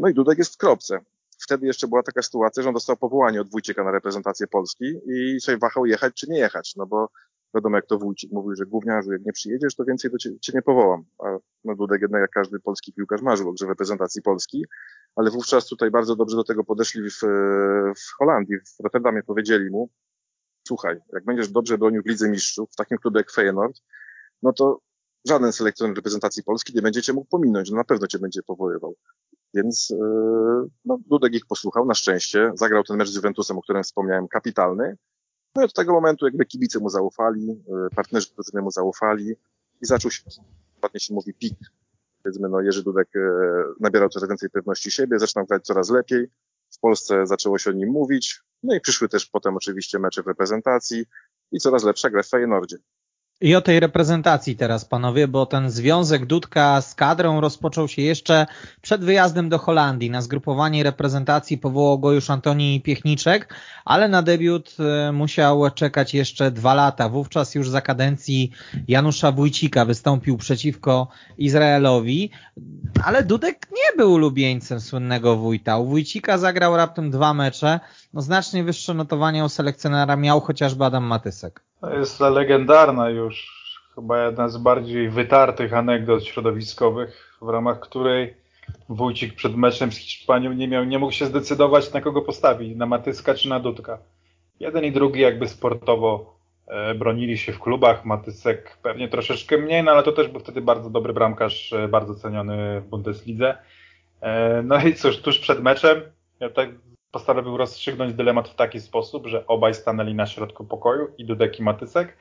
[0.00, 0.98] No i Dudek jest w kropce.
[1.42, 5.40] Wtedy jeszcze była taka sytuacja, że on dostał powołanie od Wójcika na reprezentację Polski i
[5.40, 7.08] sobie wahał jechać czy nie jechać, no bo
[7.54, 10.52] Wiadomo, jak to Wójcik mówił, że gówniarzu, jak nie przyjedziesz, to więcej do ciebie, cię
[10.54, 11.04] nie powołam.
[11.18, 14.64] A no Dudek jednak jak każdy polski piłkarz marzył o grze w reprezentacji Polski,
[15.16, 17.18] ale wówczas tutaj bardzo dobrze do tego podeszli w,
[17.96, 19.88] w Holandii, w Rotterdamie powiedzieli mu,
[20.66, 23.80] słuchaj, jak będziesz dobrze bronił w Lidze Mistrzów, w takim klubie jak Feyenoord,
[24.42, 24.80] no to
[25.26, 28.94] żaden selekcjoner reprezentacji Polski nie będzie cię mógł pominąć, no na pewno cię będzie powoływał.
[29.54, 29.96] Więc yy,
[30.84, 34.96] no, Dudek ich posłuchał, na szczęście, zagrał ten mecz z Juventusem, o którym wspomniałem, kapitalny,
[35.56, 39.34] no i od tego momentu jakby kibice mu zaufali, y, partnerzy powiedzmy mu zaufali
[39.82, 40.22] i zaczął się,
[40.82, 41.58] ładnie się mówi, pik.
[42.22, 43.20] Powiedzmy, no Jerzy Dudek y,
[43.80, 46.26] nabierał coraz więcej pewności siebie, zaczynał grać coraz lepiej.
[46.84, 48.40] Polsce zaczęło się o nim mówić.
[48.62, 51.04] No i przyszły też potem oczywiście mecze w reprezentacji
[51.52, 52.76] i coraz lepsza gra w Feyenoordzie.
[53.40, 58.46] I o tej reprezentacji teraz, panowie, bo ten związek Dudka z kadrą rozpoczął się jeszcze
[58.82, 60.10] przed wyjazdem do Holandii.
[60.10, 66.50] Na zgrupowanie reprezentacji powołał go już Antoni Piechniczek, ale na debiut e, musiał czekać jeszcze
[66.50, 67.08] dwa lata.
[67.08, 68.50] Wówczas już za kadencji
[68.88, 72.30] Janusza Wójcika wystąpił przeciwko Izraelowi,
[73.04, 75.78] ale Dudek nie był ulubieńcem słynnego Wójta.
[75.78, 77.80] U Wójcika zagrał raptem dwa mecze.
[78.12, 81.63] No, znacznie wyższe notowania u selekcjonera miał chociażby Adam Matysek.
[81.84, 83.52] To jest legendarna już,
[83.94, 88.34] chyba jedna z bardziej wytartych anegdot środowiskowych, w ramach której
[88.88, 92.86] Wójcik przed meczem z Hiszpanią nie, miał, nie mógł się zdecydować na kogo postawić, na
[92.86, 93.98] Matyska czy na Dudka.
[94.60, 99.90] Jeden i drugi jakby sportowo e, bronili się w klubach, Matysek pewnie troszeczkę mniej, no
[99.90, 103.58] ale to też był wtedy bardzo dobry bramkarz, e, bardzo ceniony w Bundeslidze.
[104.20, 106.02] E, no i cóż, tuż przed meczem,
[106.40, 106.68] ja tak
[107.14, 111.62] postanowił rozstrzygnąć dylemat w taki sposób, że obaj stanęli na środku pokoju i Dudek i
[111.62, 112.16] Matysek,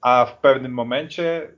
[0.00, 1.54] a w pewnym momencie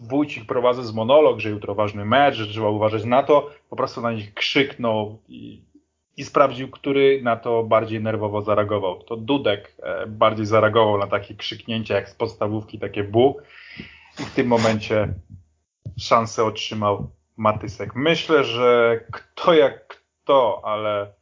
[0.00, 4.12] Wójcik prowadząc monolog, że jutro ważny mecz, że trzeba uważać na to, po prostu na
[4.12, 5.62] nich krzyknął i,
[6.16, 9.02] i sprawdził, który na to bardziej nerwowo zareagował.
[9.02, 13.36] To Dudek e, bardziej zareagował na takie krzyknięcia jak z podstawówki, takie bu
[14.20, 15.14] i w tym momencie
[15.98, 17.94] szansę otrzymał Matysek.
[17.94, 21.19] Myślę, że kto jak kto, ale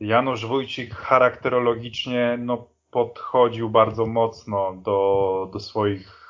[0.00, 6.24] Janusz Wójcik charakterologicznie no, podchodził bardzo mocno do, do swoich.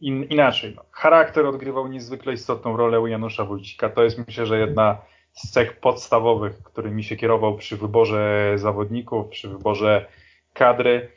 [0.00, 0.74] In, inaczej.
[0.76, 0.84] No.
[0.90, 3.88] Charakter odgrywał niezwykle istotną rolę u Janusza Wójcika.
[3.88, 4.98] To jest myślę, że jedna
[5.32, 10.06] z cech podstawowych, którymi się kierował przy wyborze zawodników, przy wyborze
[10.52, 11.10] kadry.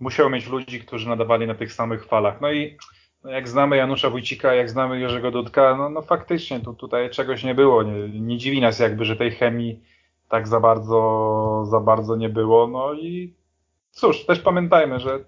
[0.00, 2.40] Musiał mieć ludzi, którzy nadawali na tych samych falach.
[2.40, 2.76] No i
[3.24, 7.44] no, jak znamy Janusza Wójcika, jak znamy Jerzego Dudka, no, no faktycznie tu, tutaj czegoś
[7.44, 7.82] nie było.
[7.82, 9.80] Nie, nie dziwi nas jakby, że tej chemii
[10.28, 12.66] tak za bardzo, za bardzo nie było.
[12.66, 13.34] No i
[13.90, 15.24] cóż, też pamiętajmy, że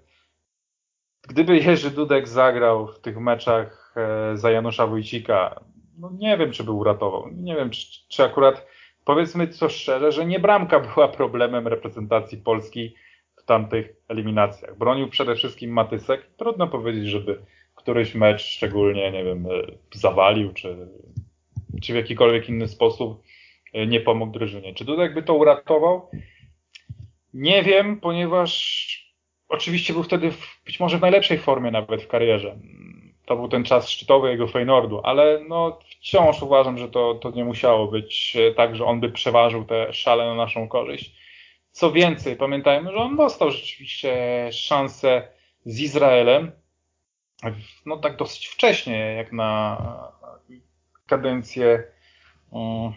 [1.27, 5.59] gdyby Jerzy Dudek zagrał w tych meczach e, za Janusza Wójcika,
[5.97, 7.27] no nie wiem, czy by uratował.
[7.31, 8.67] Nie wiem, czy, czy akurat,
[9.05, 12.95] powiedzmy to szczerze, że nie bramka była problemem reprezentacji Polski
[13.35, 14.77] w tamtych eliminacjach.
[14.77, 16.27] Bronił przede wszystkim Matysek.
[16.37, 17.41] Trudno powiedzieć, żeby
[17.75, 19.49] któryś mecz szczególnie, nie wiem, e,
[19.93, 20.77] zawalił, czy,
[21.81, 23.23] czy w jakikolwiek inny sposób
[23.85, 24.73] nie pomógł drużynie.
[24.73, 26.09] Czy Dudek by to uratował?
[27.33, 28.87] Nie wiem, ponieważ
[29.49, 32.57] oczywiście był wtedy w, być może w najlepszej formie nawet w karierze.
[33.25, 37.45] To był ten czas szczytowy jego Feynordu, ale no wciąż uważam, że to, to nie
[37.45, 41.15] musiało być e, tak, że on by przeważył te szale na naszą korzyść.
[41.71, 44.13] Co więcej, pamiętajmy, że on dostał rzeczywiście
[44.51, 45.27] szansę
[45.65, 46.51] z Izraelem,
[47.85, 49.77] no tak dosyć wcześnie, jak na
[51.05, 51.83] kadencję
[52.53, 52.93] mm,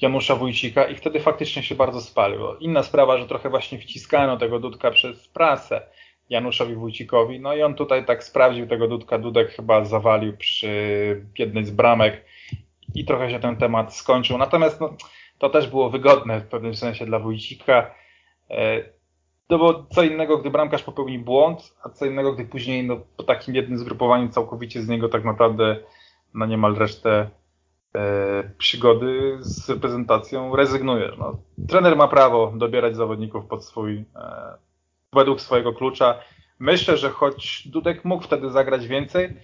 [0.00, 2.40] Janusza Wójcika i wtedy faktycznie się bardzo spalił.
[2.60, 5.82] Inna sprawa, że trochę właśnie wciskano tego Dudka przez prasę.
[6.30, 7.40] Januszowi Wójcikowi.
[7.40, 9.18] No i on tutaj tak sprawdził tego Dudka.
[9.18, 12.24] Dudek chyba zawalił przy jednej z bramek
[12.94, 14.38] i trochę się ten temat skończył.
[14.38, 14.96] Natomiast no,
[15.38, 17.94] to też było wygodne w pewnym sensie dla Wójcika.
[18.50, 18.84] E,
[19.50, 23.22] no bo co innego, gdy bramkarz popełni błąd, a co innego, gdy później no, po
[23.22, 25.76] takim jednym zgrupowaniu całkowicie z niego tak naprawdę
[26.34, 27.30] na niemal resztę
[28.58, 31.12] przygody z reprezentacją rezygnuje.
[31.18, 34.54] No, trener ma prawo dobierać zawodników pod swój, e,
[35.12, 36.18] według swojego klucza.
[36.58, 39.36] Myślę, że choć Dudek mógł wtedy zagrać więcej,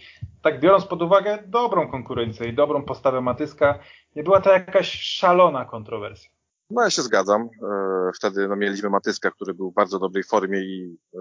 [0.42, 3.78] tak biorąc pod uwagę dobrą konkurencję i dobrą postawę Matyska,
[4.16, 6.37] nie była to jakaś szalona kontrowersja.
[6.70, 7.42] No ja się zgadzam.
[7.42, 11.20] E, wtedy no, mieliśmy Matyska, który był w bardzo dobrej formie i, e,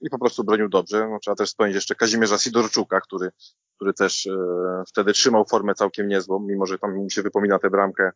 [0.00, 1.08] i po prostu bronił dobrze.
[1.10, 3.30] No, trzeba też wspomnieć jeszcze Kazimierza Sidorczuka, który,
[3.76, 7.70] który też e, wtedy trzymał formę całkiem niezłą, mimo że tam mu się wypomina tę
[7.70, 8.10] bramkę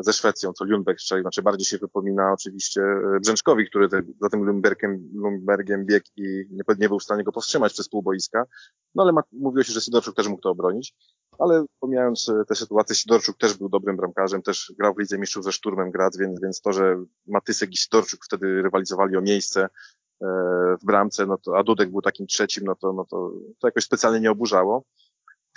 [0.00, 1.22] ze Szwecją, co Lundberg strzelił.
[1.22, 2.80] Znaczy bardziej się wypomina oczywiście
[3.20, 7.32] Brzęczkowi, który te, za tym Lundbergiem, Lundbergiem biegł i nie, nie, był w stanie go
[7.32, 8.44] powstrzymać przez pół boiska.
[8.94, 10.94] No ale ma, mówiło się, że Sidorczuk też mógł to obronić
[11.38, 15.44] ale pomijając e, tę sytuację, Sidorczuk też był dobrym bramkarzem, też grał w Lidze Mistrzów
[15.44, 19.68] ze Szturmem Graz, więc, więc to, że Matysek i Sidorczuk wtedy rywalizowali o miejsce e,
[20.82, 23.84] w bramce, no to, a Dudek był takim trzecim, no to, no to, to jakoś
[23.84, 24.84] specjalnie nie oburzało.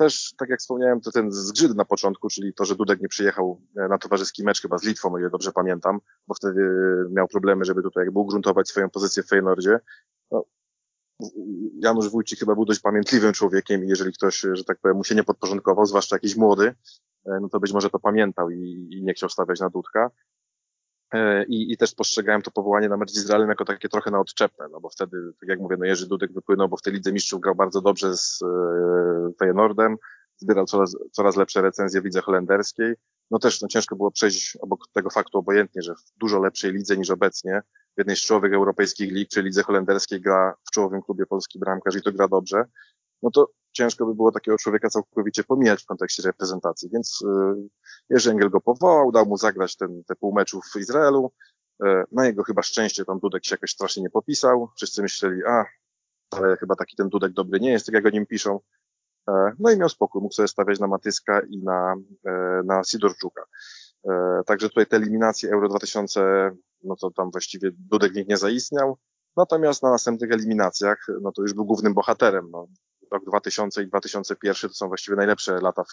[0.02, 3.62] Też, tak jak wspomniałem, to ten zgrzyt na początku, czyli to, że Dudek nie przyjechał
[3.78, 6.62] e, na towarzyski mecz chyba z Litwą, o ile dobrze pamiętam, bo wtedy
[7.10, 9.80] miał problemy, żeby tutaj jakby ugruntować swoją pozycję w Feyenoordzie.
[10.32, 10.44] No,
[11.80, 15.16] Janusz Wójcik chyba był dość pamiętliwym człowiekiem i jeżeli ktoś, że tak powiem, mu się
[15.16, 16.76] nie podporządkował, zwłaszcza jakiś młody,
[17.26, 20.12] e, no to być może to pamiętał i, i nie chciał stawiać na Dudka.
[21.14, 24.20] E, I, I też postrzegałem to powołanie na mecz z Izraelem jako takie trochę na
[24.20, 27.14] odczepne, no bo wtedy, tak jak mówię, no Jerzy Dudek wypłynął, bo w tej Lidze
[27.14, 29.98] Mistrzów grał bardzo dobrze z e, Feyenoordem,
[30.38, 32.94] zbierał coraz, coraz lepsze recenzje w lidze holenderskiej.
[33.32, 36.98] No też no, ciężko było przejść obok tego faktu obojętnie, że w dużo lepszej lidze
[36.98, 37.62] niż obecnie,
[37.96, 41.96] w jednej z czołowych europejskich lig, czy lidze holenderskiej gra w czołowym klubie polski bramkarz
[41.96, 42.64] i to gra dobrze,
[43.24, 46.90] no to ciężko by było takiego człowieka całkowicie pomijać w kontekście reprezentacji.
[46.94, 47.70] Więc yy,
[48.10, 50.36] Jerzy Engel go powołał, dał mu zagrać ten, te pół
[50.74, 51.32] w Izraelu.
[51.84, 54.70] Yy, na jego chyba szczęście tam Dudek się jakoś strasznie nie popisał.
[54.76, 55.66] Wszyscy myśleli, a,
[56.32, 58.60] ale chyba taki ten Dudek dobry nie jest, tak jak o nim piszą.
[59.28, 62.32] Yy, no i miał spokój, mógł sobie stawiać na Matyska i na, yy,
[62.66, 63.44] na Sidorczuka.
[64.46, 66.52] Także tutaj te eliminacje Euro 2000
[66.84, 68.98] no to tam właściwie Dudek nikt nie zaistniał.
[69.38, 72.50] Natomiast na następnych eliminacjach, no to już był głównym bohaterem.
[72.52, 72.68] No.
[73.12, 75.90] Rok 2000 i 2001 to są właściwie najlepsze lata w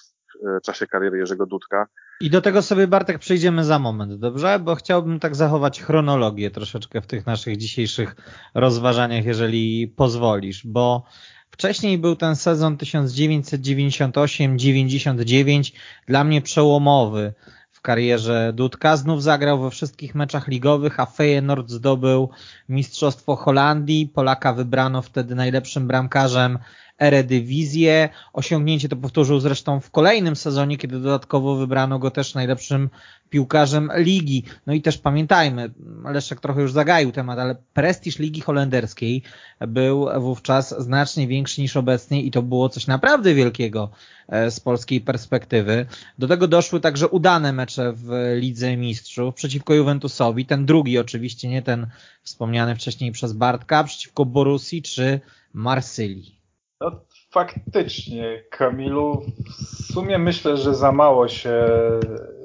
[0.46, 1.86] e, czasie kariery Jerzego Dudka.
[2.20, 4.58] I do tego sobie Bartek przejdziemy za moment, dobrze?
[4.58, 8.16] Bo chciałbym tak zachować chronologię troszeczkę w tych naszych dzisiejszych
[8.54, 11.04] rozważaniach, jeżeli pozwolisz, bo
[11.50, 15.72] Wcześniej był ten sezon 1998-99,
[16.06, 17.34] dla mnie przełomowy
[17.72, 18.96] w karierze Dudka.
[18.96, 22.30] Znów zagrał we wszystkich meczach ligowych, a Feyenoord zdobył
[22.68, 24.10] Mistrzostwo Holandii.
[24.14, 26.58] Polaka wybrano wtedy najlepszym bramkarzem
[26.98, 28.08] Eredivisie.
[28.32, 32.90] Osiągnięcie to powtórzył zresztą w kolejnym sezonie, kiedy dodatkowo wybrano go też najlepszym
[33.30, 34.44] piłkarzem ligi.
[34.66, 35.70] No i też pamiętajmy,
[36.04, 39.22] Leszek trochę już zagaił temat, ale prestiż ligi holenderskiej
[39.68, 43.90] był wówczas znacznie większy niż obecnie i to było coś naprawdę wielkiego
[44.28, 45.86] e, z polskiej perspektywy.
[46.18, 51.62] Do tego doszły także udane mecze w Lidze Mistrzów przeciwko Juventusowi, ten drugi oczywiście, nie
[51.62, 51.86] ten
[52.22, 55.20] wspomniany wcześniej przez Bartka, przeciwko Borussii czy
[55.52, 56.37] Marsylii.
[56.80, 56.90] No,
[57.30, 61.68] faktycznie, Kamilu, w sumie myślę, że za mało się.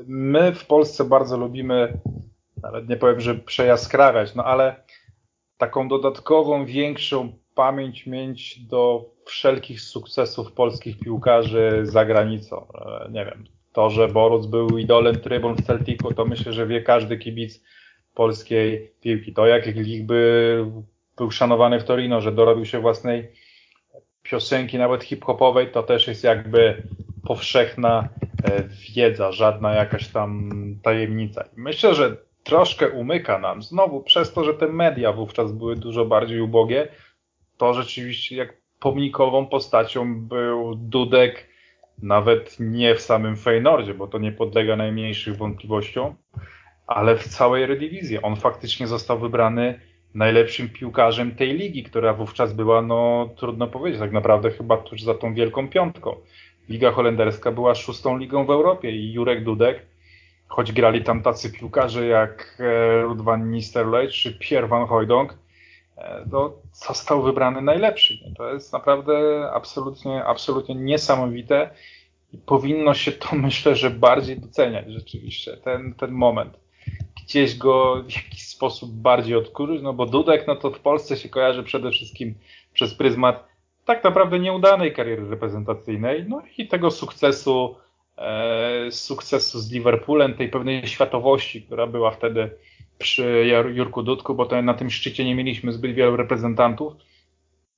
[0.08, 2.00] My w Polsce bardzo lubimy,
[2.64, 4.76] nawet nie powiem, że przejaskrawiać, no ale
[5.58, 12.68] taką dodatkową, większą pamięć mieć do wszelkich sukcesów polskich piłkarzy za granicą.
[12.76, 13.44] E, nie wiem,
[13.74, 17.64] to, że Boruc był idolem trybun w Celticu, to myślę, że wie każdy kibic
[18.14, 19.34] polskiej piłki.
[19.34, 20.66] To, jak Lich by
[21.18, 23.32] był szanowany w Torino, że dorobił się własnej
[24.24, 26.84] piosenki, nawet hip-hopowej, to też jest jakby
[27.28, 28.10] powszechna
[28.44, 28.64] e,
[28.96, 30.50] wiedza, żadna jakaś tam
[30.84, 31.44] tajemnica.
[31.56, 36.42] Myślę, że troszkę umyka nam znowu przez to, że te media wówczas były dużo bardziej
[36.42, 36.88] ubogie,
[37.58, 41.48] to rzeczywiście jak pomnikową postacią był Dudek,
[42.02, 46.16] nawet nie w samym Feynordzie, bo to nie podlega najmniejszych wątpliwościom,
[46.88, 48.22] ale w całej Redivizji.
[48.22, 49.80] On faktycznie został wybrany
[50.16, 55.14] najlepszym piłkarzem tej ligi, która wówczas była, no trudno powiedzieć, tak naprawdę chyba tuż za
[55.14, 56.16] tą wielką piątką.
[56.70, 59.86] Liga holenderska była szóstą ligą w Europie i Jurek Dudek,
[60.48, 65.38] choć grali tam tacy piłkarze jak e, Rud van Nistelrooy czy Pierre van Hooijdonk,
[65.98, 68.34] e, to został wybrany najlepszy.
[68.38, 71.70] To jest naprawdę absolutnie, absolutnie niesamowite
[72.34, 76.63] i powinno się to myślę, że bardziej doceniać rzeczywiście, ten, ten moment.
[77.24, 81.30] Gdzieś go w jakiś sposób bardziej odkurzyć, no bo Dudek no to w Polsce się
[81.30, 82.36] kojarzy przede wszystkim
[82.74, 83.54] przez pryzmat
[83.86, 87.76] tak naprawdę nieudanej kariery reprezentacyjnej, no i tego sukcesu,
[88.18, 92.50] e, sukcesu z Liverpoolem, tej pewnej światowości, która była wtedy
[92.98, 96.94] przy Jurku Dudku, bo to na tym szczycie nie mieliśmy zbyt wielu reprezentantów.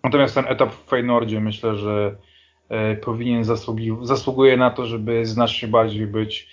[0.04, 2.16] Natomiast ten etap w Feynordzie myślę, że
[2.70, 6.48] e, powinien zasługi, zasługuje na to, żeby znacznie bardziej być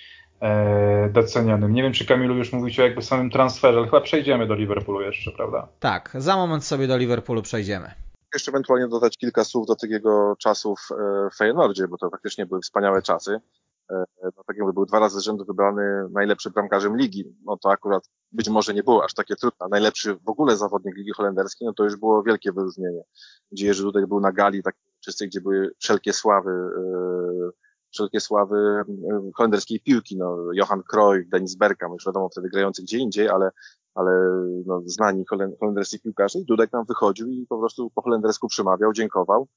[1.13, 1.73] docenionym.
[1.73, 5.01] Nie wiem, czy Kamilu już mówicie o jakby samym transferze, ale chyba przejdziemy do Liverpoolu
[5.01, 5.69] jeszcze, prawda?
[5.81, 7.91] Tak, za moment sobie do Liverpoolu przejdziemy.
[8.35, 10.95] Jeszcze ewentualnie dodać kilka słów do tych jego czasów e,
[11.31, 13.41] w Feyenoordzie, bo to faktycznie były wspaniałe czasy.
[13.91, 17.37] E, no, tak jakby był dwa razy z rzędu wybrany najlepszym bramkarzem ligi.
[17.45, 19.67] No to akurat być może nie było aż takie trudne.
[19.71, 23.03] Najlepszy w ogóle zawodnik Ligi Holenderskiej, no to już było wielkie wyróżnienie.
[23.53, 26.51] Gdzie Jerzy Dudek był na gali takiej czystej, gdzie były wszelkie sławy,
[27.93, 28.85] wszelkie sławy
[29.35, 30.19] holenderskiej piłki.
[30.19, 33.51] No, Johan Cruyff, Denis Bergkamp, już wiadomo wtedy grający gdzie indziej, ale,
[33.95, 34.11] ale
[34.67, 35.25] no, znani
[35.61, 39.49] holenderskich piłkarze i Dudek tam wychodził i po prostu po holendersku przemawiał, dziękował.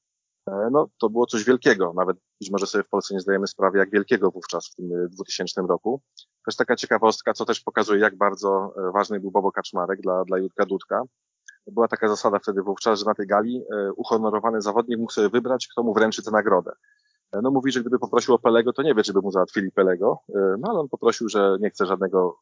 [0.50, 1.92] E, no, to było coś wielkiego.
[1.96, 5.60] Nawet być może sobie w Polsce nie zdajemy sprawy, jak wielkiego wówczas w tym 2000
[5.60, 6.00] e, roku.
[6.46, 10.38] Też taka ciekawostka, co też pokazuje, jak bardzo e, ważny był Bobo Kaczmarek dla, dla
[10.38, 11.02] Jurka Dudka.
[11.66, 13.62] Była taka zasada wtedy wówczas, że na tej gali
[13.96, 16.72] uhonorowany zawodnik mógł sobie wybrać, kto mu wręczy tę nagrodę.
[17.42, 20.18] No mówi, że gdyby poprosił o Pelego, to nie wie, czy by mu załatwili Pelego,
[20.58, 22.38] no ale on poprosił, że nie chce żadnego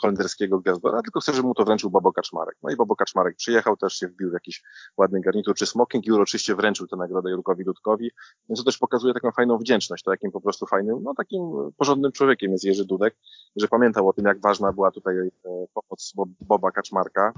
[0.00, 2.56] holenderskiego gwiazdora, tylko chce, żeby mu to wręczył Bobo Kaczmarek.
[2.62, 4.62] No i Bobo Kaczmarek przyjechał, też się wbił w jakiś
[4.96, 8.10] ładny garnitur czy smoking i uroczyście wręczył tę nagrodę Jurkowi Dudkowi,
[8.48, 11.40] więc to też pokazuje taką fajną wdzięczność, to jakim po prostu fajnym, no takim
[11.76, 13.16] porządnym człowiekiem jest Jerzy Dudek,
[13.56, 15.30] że pamiętał o tym, jak ważna była tutaj e,
[15.74, 17.32] pomoc Boba Kaczmarka,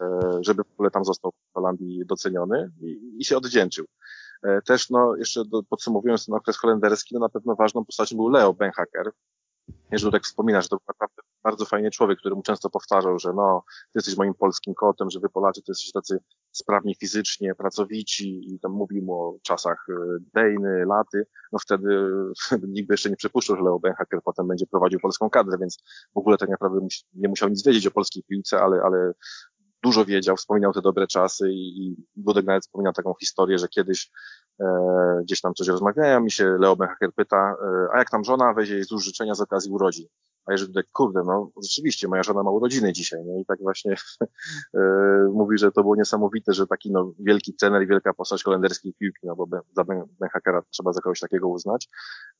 [0.00, 3.86] e, żeby w ogóle tam został w Holandii doceniony i, i się odwdzięczył.
[4.46, 8.28] E, też, no, jeszcze do, podsumowując ten okres holenderski, no na pewno ważną postacią był
[8.28, 9.12] Leo Benhaker,
[9.92, 13.32] Jerzy tak wspomina, że to był naprawdę bardzo fajny człowiek, który mu często powtarzał, że
[13.32, 16.18] no, ty jesteś moim polskim kotem, że wy Polacy to jesteście tacy
[16.52, 19.94] sprawni fizycznie, pracowici i tam mówił mu o czasach e,
[20.34, 22.10] Dejny, laty, no wtedy
[22.74, 25.78] nikt by jeszcze nie przypuszczał, że Leo Benhaker potem będzie prowadził polską kadrę, więc
[26.14, 29.12] w ogóle tak naprawdę nie musiał nic wiedzieć o polskiej piłce, ale, ale
[29.86, 34.10] dużo wiedział, wspominał te dobre czasy i, i Budek nawet wspominał taką historię, że kiedyś
[34.60, 34.66] e,
[35.22, 38.74] gdzieś tam coś rozmawiają i się Leo Benhaker pyta, e, a jak tam żona weźmie
[38.74, 40.06] jej z życzenia z okazji urodzin?
[40.46, 43.40] A jeżeli tutaj, kurde, no rzeczywiście, moja żona ma urodziny dzisiaj, nie?
[43.40, 43.94] I tak właśnie
[44.74, 44.80] e,
[45.32, 49.26] mówi, że to było niesamowite, że taki no, wielki trener i wielka postać holenderskiej piłki,
[49.26, 51.88] no bo za Ben, ben Hackera trzeba za kogoś takiego uznać,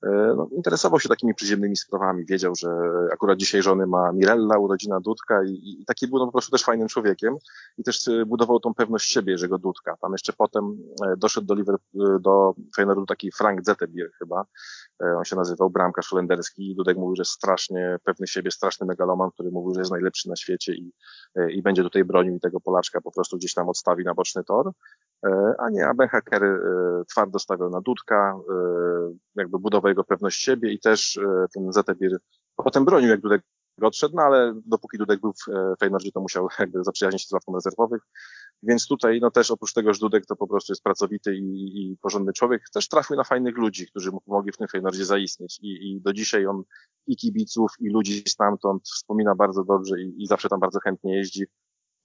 [0.02, 2.68] e, no, interesował się takimi przyziemnymi sprawami, wiedział, że
[3.12, 6.64] akurat dzisiaj żony ma Mirella, urodzina Dudka i, i taki był no, po prostu też
[6.64, 7.36] fajnym człowiekiem
[7.78, 9.96] i też e, budował tą pewność siebie, Jerzego Dudka.
[10.00, 10.78] Tam jeszcze potem
[11.18, 14.44] doszedł do Liverpool, do Feyenoordu taki Frank Zettebier chyba,
[15.18, 19.51] on się nazywał, bramkarz holenderski i Dudek mówił, że strasznie pewny siebie, straszny megaloman, który
[19.51, 20.92] mówił, że jest najlepszy na świecie i,
[21.36, 24.44] e, i będzie tutaj bronił i tego Polaczka po prostu gdzieś tam odstawi na boczny
[24.44, 24.70] tor.
[25.26, 26.59] E, a nie, a Ben Hacker e,
[27.11, 28.36] twardo stawiał na Dudka,
[29.34, 31.18] jakby budował jego pewność siebie i też
[31.55, 32.18] ten Zetebir
[32.57, 33.42] potem bronił, jak Dudek
[33.82, 37.55] odszedł, no ale dopóki Dudek był w Feyenoordzie, to musiał jakby zaprzyjaźnić się z ławką
[37.55, 38.03] rezerwowych.
[38.66, 41.96] Więc tutaj, no też oprócz tego, że Dudek to po prostu jest pracowity i, i
[41.96, 45.58] porządny człowiek, też trafił na fajnych ludzi, którzy mu pomogli w tym Feyenoordzie zaistnieć.
[45.62, 46.62] I, I do dzisiaj on
[47.06, 51.44] i kibiców, i ludzi stamtąd wspomina bardzo dobrze i, i zawsze tam bardzo chętnie jeździ.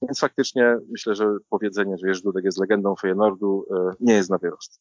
[0.01, 4.37] Więc faktycznie myślę, że powiedzenie, że Jerzy Dudek jest legendą Feyenoordu, e, nie jest na
[4.37, 4.79] wyrost.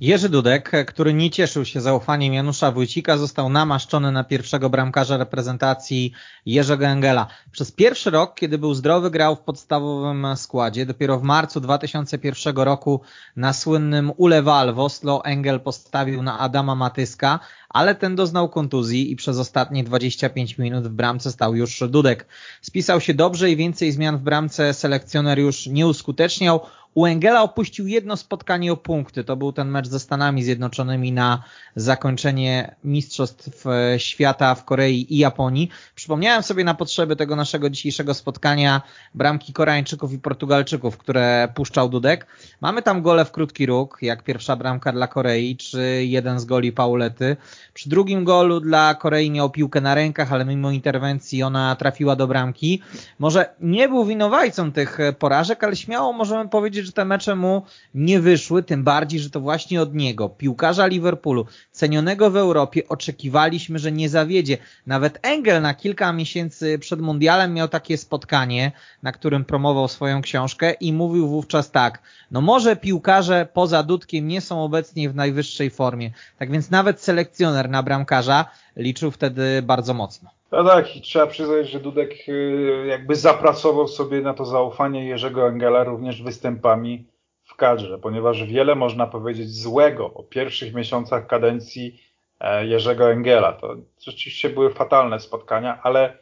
[0.00, 6.12] Jerzy Dudek, który nie cieszył się zaufaniem Janusza Wójcika, został namaszczony na pierwszego bramkarza reprezentacji
[6.46, 7.26] Jerzego Engela.
[7.52, 10.86] Przez pierwszy rok, kiedy był zdrowy, grał w podstawowym składzie.
[10.86, 13.00] Dopiero w marcu 2001 roku
[13.36, 19.16] na słynnym Ulewal w Oslo Engel postawił na Adama Matyska, ale ten doznał kontuzji i
[19.16, 22.26] przez ostatnie 25 minut w bramce stał już Dudek.
[22.62, 26.60] Spisał się dobrze i więcej zmian w bramce selekcjoner już nie uskuteczniał.
[26.94, 29.24] U Engela opuścił jedno spotkanie o punkty.
[29.24, 31.42] To był ten mecz ze Stanami Zjednoczonymi na
[31.76, 35.68] zakończenie Mistrzostw e, Świata w Korei i Japonii.
[35.94, 38.82] Przypomniałem sobie na potrzeby tego naszego dzisiejszego spotkania
[39.14, 42.26] bramki Koreańczyków i Portugalczyków, które puszczał Dudek.
[42.60, 46.72] Mamy tam gole w krótki róg, jak pierwsza bramka dla Korei, czy jeden z goli
[46.72, 47.36] Paulety.
[47.74, 52.26] Przy drugim golu dla Korei miał piłkę na rękach, ale mimo interwencji ona trafiła do
[52.26, 52.82] bramki.
[53.18, 57.62] Może nie był winowajcą tych porażek, ale śmiało możemy powiedzieć, że te mecze mu
[57.94, 63.78] nie wyszły, tym bardziej, że to właśnie od niego, piłkarza Liverpoolu, cenionego w Europie, oczekiwaliśmy,
[63.78, 64.58] że nie zawiedzie.
[64.86, 68.72] Nawet Engel na kilka miesięcy przed mundialem miał takie spotkanie,
[69.02, 74.40] na którym promował swoją książkę i mówił wówczas tak, no może piłkarze poza Dudkiem nie
[74.40, 80.37] są obecnie w najwyższej formie, tak więc nawet selekcjoner na bramkarza liczył wtedy bardzo mocno.
[80.52, 85.48] No tak, i trzeba przyznać, że Dudek y, jakby zapracował sobie na to zaufanie Jerzego
[85.48, 87.06] Engela również występami
[87.44, 92.00] w kadrze, ponieważ wiele można powiedzieć złego o pierwszych miesiącach kadencji
[92.40, 93.52] e, Jerzego Engela.
[93.52, 96.18] To rzeczywiście były fatalne spotkania, ale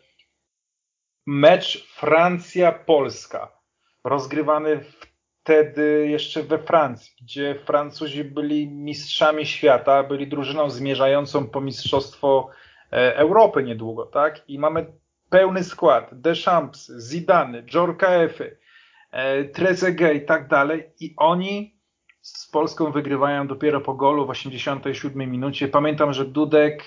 [1.27, 3.53] mecz Francja-Polska,
[4.05, 4.81] rozgrywany
[5.43, 12.51] wtedy jeszcze we Francji, gdzie Francuzi byli mistrzami świata, byli drużyną zmierzającą po mistrzostwo
[12.97, 14.49] Europy niedługo, tak?
[14.49, 14.87] I mamy
[15.31, 18.59] pełny skład, Deschamps, Zidane, Djorkaefy,
[19.11, 21.77] e, Trezeguet i tak dalej i oni
[22.21, 25.69] z Polską wygrywają dopiero po golu w 87 minucie.
[25.69, 26.85] Pamiętam, że Dudek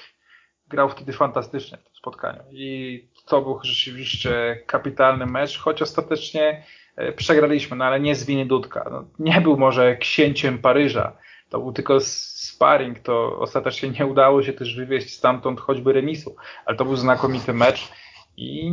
[0.67, 6.63] grał wtedy fantastycznie w tym spotkaniu i to był rzeczywiście kapitalny mecz, choć ostatecznie
[6.95, 8.89] e, przegraliśmy, no ale nie z winy Dudka.
[8.91, 11.17] No, nie był może księciem Paryża,
[11.49, 11.99] to był tylko
[12.59, 16.35] sparring, to ostatecznie nie udało się też wywieźć stamtąd choćby remisu,
[16.65, 17.91] ale to był znakomity mecz
[18.37, 18.71] i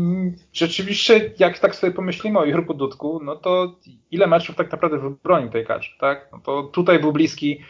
[0.53, 3.76] rzeczywiście, jak tak sobie pomyślimy o Jurku Dudku, no to
[4.11, 6.28] ile meczów tak naprawdę wybronił tej kadrze, tak?
[6.32, 7.61] No to tutaj był bliski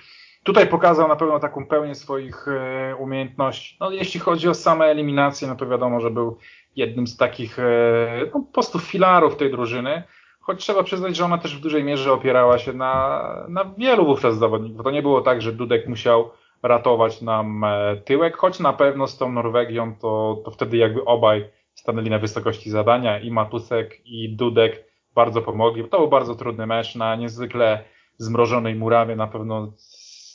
[0.46, 3.76] Tutaj pokazał na pewno taką pełnię swoich e, umiejętności.
[3.80, 6.38] No, jeśli chodzi o same eliminacje, no to wiadomo, że był
[6.76, 10.02] jednym z takich e, no, po prostu filarów tej drużyny,
[10.46, 14.38] choć trzeba przyznać, że ona też w dużej mierze opierała się na, na wielu wówczas
[14.38, 14.84] zawodników.
[14.84, 16.30] To nie było tak, że Dudek musiał
[16.62, 21.48] ratować nam e, tyłek, choć na pewno z tą Norwegią to, to wtedy jakby obaj
[21.74, 24.84] stanęli na wysokości zadania i Matusek i Dudek
[25.14, 25.88] bardzo pomogli.
[25.88, 27.84] To był bardzo trudny mecz na niezwykle
[28.18, 29.72] zmrożonej murawie, na pewno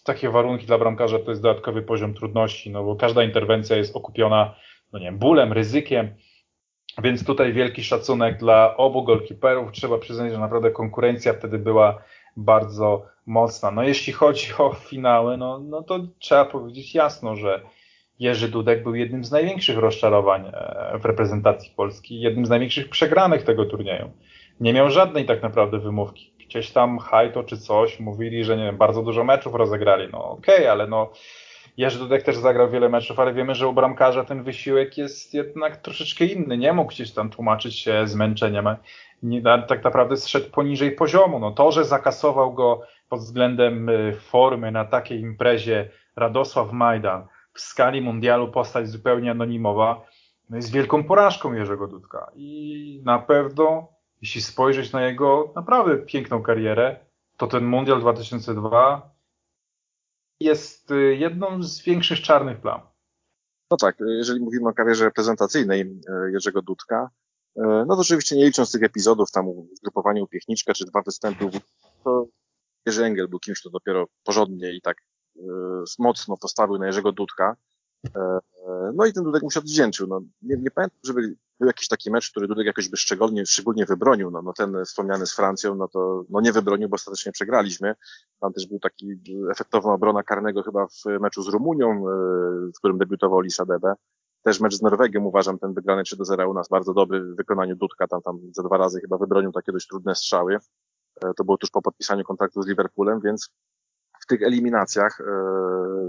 [0.04, 4.56] takie warunki dla bramkarza to jest dodatkowy poziom trudności, no bo każda interwencja jest okupiona,
[4.94, 6.16] no nie wiem, bólem, ryzykiem,
[7.04, 9.72] więc tutaj wielki szacunek dla obu golkiperów.
[9.72, 12.02] Trzeba przyznać, że naprawdę konkurencja wtedy była
[12.38, 13.72] bardzo mocna.
[13.72, 17.62] No jeśli chodzi o finały, no, no to trzeba powiedzieć jasno, że
[18.20, 23.44] Jerzy Dudek był jednym z największych rozczarowań e, w reprezentacji Polski, jednym z największych przegranych
[23.44, 24.12] tego turnieju.
[24.60, 28.78] Nie miał żadnej tak naprawdę wymówki gdzieś tam hajto czy coś, mówili, że nie wiem,
[28.78, 30.08] bardzo dużo meczów rozegrali.
[30.12, 31.12] No okej, okay, ale no
[31.82, 35.78] Jerzy Dudek też zagrał wiele meczów, ale wiemy, że u bramkarza ten wysiłek jest jednak
[35.78, 36.58] troszeczkę inny.
[36.58, 38.66] Nie mógł gdzieś tam tłumaczyć się zmęczeniem.
[39.24, 41.40] Nie, tak naprawdę zszedł poniżej poziomu.
[41.40, 47.62] No to, że zakasował go pod względem y, formy na takiej imprezie Radosław Majdan w
[47.62, 50.06] skali mundialu postać zupełnie anonimowa,
[50.50, 52.32] no jest wielką porażką Jerzego Dudka.
[52.36, 53.88] I na pewno
[54.22, 57.00] jeśli spojrzeć na jego naprawdę piękną karierę,
[57.38, 59.11] to ten Mundial 2002
[60.44, 62.82] jest y, jedną z większych czarnych plam.
[63.72, 67.10] No tak, jeżeli mówimy o karierze reprezentacyjnej y, Jerzego Dudka,
[67.58, 71.50] y, no to oczywiście nie licząc tych epizodów tam w grupowaniu Piechniczka czy dwa występy,
[72.04, 72.26] to
[72.86, 74.98] Jerzy Engel był kimś, kto dopiero porządnie i tak
[76.00, 77.56] mocno postawił na Jerzego Dudka.
[78.94, 80.08] No i ten Dudek mu się odwdzięczył.
[80.08, 83.86] No, nie, nie pamiętam, żeby był jakiś taki mecz, który Dudek jakoś by szczególnie, szczególnie
[83.86, 84.32] wybronił.
[84.32, 87.96] No, no ten wspomniany z Francją, no to no nie wybronił, bo ostatecznie przegraliśmy.
[88.40, 92.12] Tam też był taki efektowna obrona karnego chyba w meczu z Rumunią, e,
[92.76, 93.94] w którym debiutował Lisa Debe.
[94.44, 97.36] Też mecz z Norwegią uważam ten wygrany 3 do 0 u nas bardzo dobry w
[97.36, 98.08] wykonaniu Dudka.
[98.08, 100.58] Tam, tam za dwa razy chyba wybronił takie dość trudne strzały.
[101.24, 103.50] E, to było tuż po podpisaniu kontraktu z Liverpoolem, więc
[104.32, 105.24] tych eliminacjach e,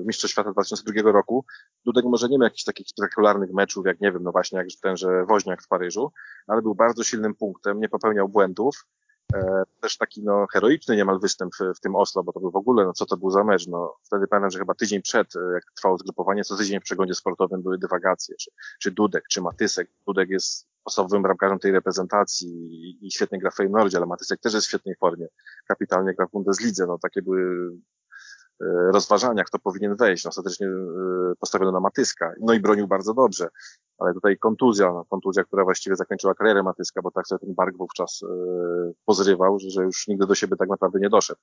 [0.05, 1.45] Mistrzostw Świata 2002 roku
[1.85, 5.25] Dudek może nie miał jakichś takich spektakularnych meczów, jak nie wiem, no właśnie jak tenże
[5.25, 6.13] Woźniak w Paryżu,
[6.47, 8.87] ale był bardzo silnym punktem, nie popełniał błędów.
[9.35, 12.57] E, też taki no, heroiczny niemal występ w, w tym Oslo, bo to był w
[12.57, 15.53] ogóle, no co to był za mecz, no wtedy pamiętam, że chyba tydzień przed, e,
[15.55, 18.51] jak trwało zgrupowanie, co tydzień w przeglądzie sportowym były dywagacje, czy,
[18.81, 19.91] czy Dudek, czy Matysek.
[20.07, 24.55] Dudek jest osobowym bramkarzem tej reprezentacji i, i świetnie gra w Feyenoordzie, ale Matysek też
[24.55, 25.27] jest w świetnej formie.
[25.69, 27.73] Kapitalnie gra w Bundeslidze, no takie były
[28.63, 30.27] E, rozważania, kto powinien wejść.
[30.27, 30.71] Ostatecznie e,
[31.41, 32.33] postawiono na Matyska.
[32.41, 33.49] No i bronił bardzo dobrze.
[33.99, 37.77] Ale tutaj kontuzja, no, kontuzja, która właściwie zakończyła karierę Matyska, bo tak sobie ten bark
[37.77, 38.27] wówczas e,
[39.05, 41.41] pozrywał, że, już nigdy do siebie tak naprawdę nie doszedł.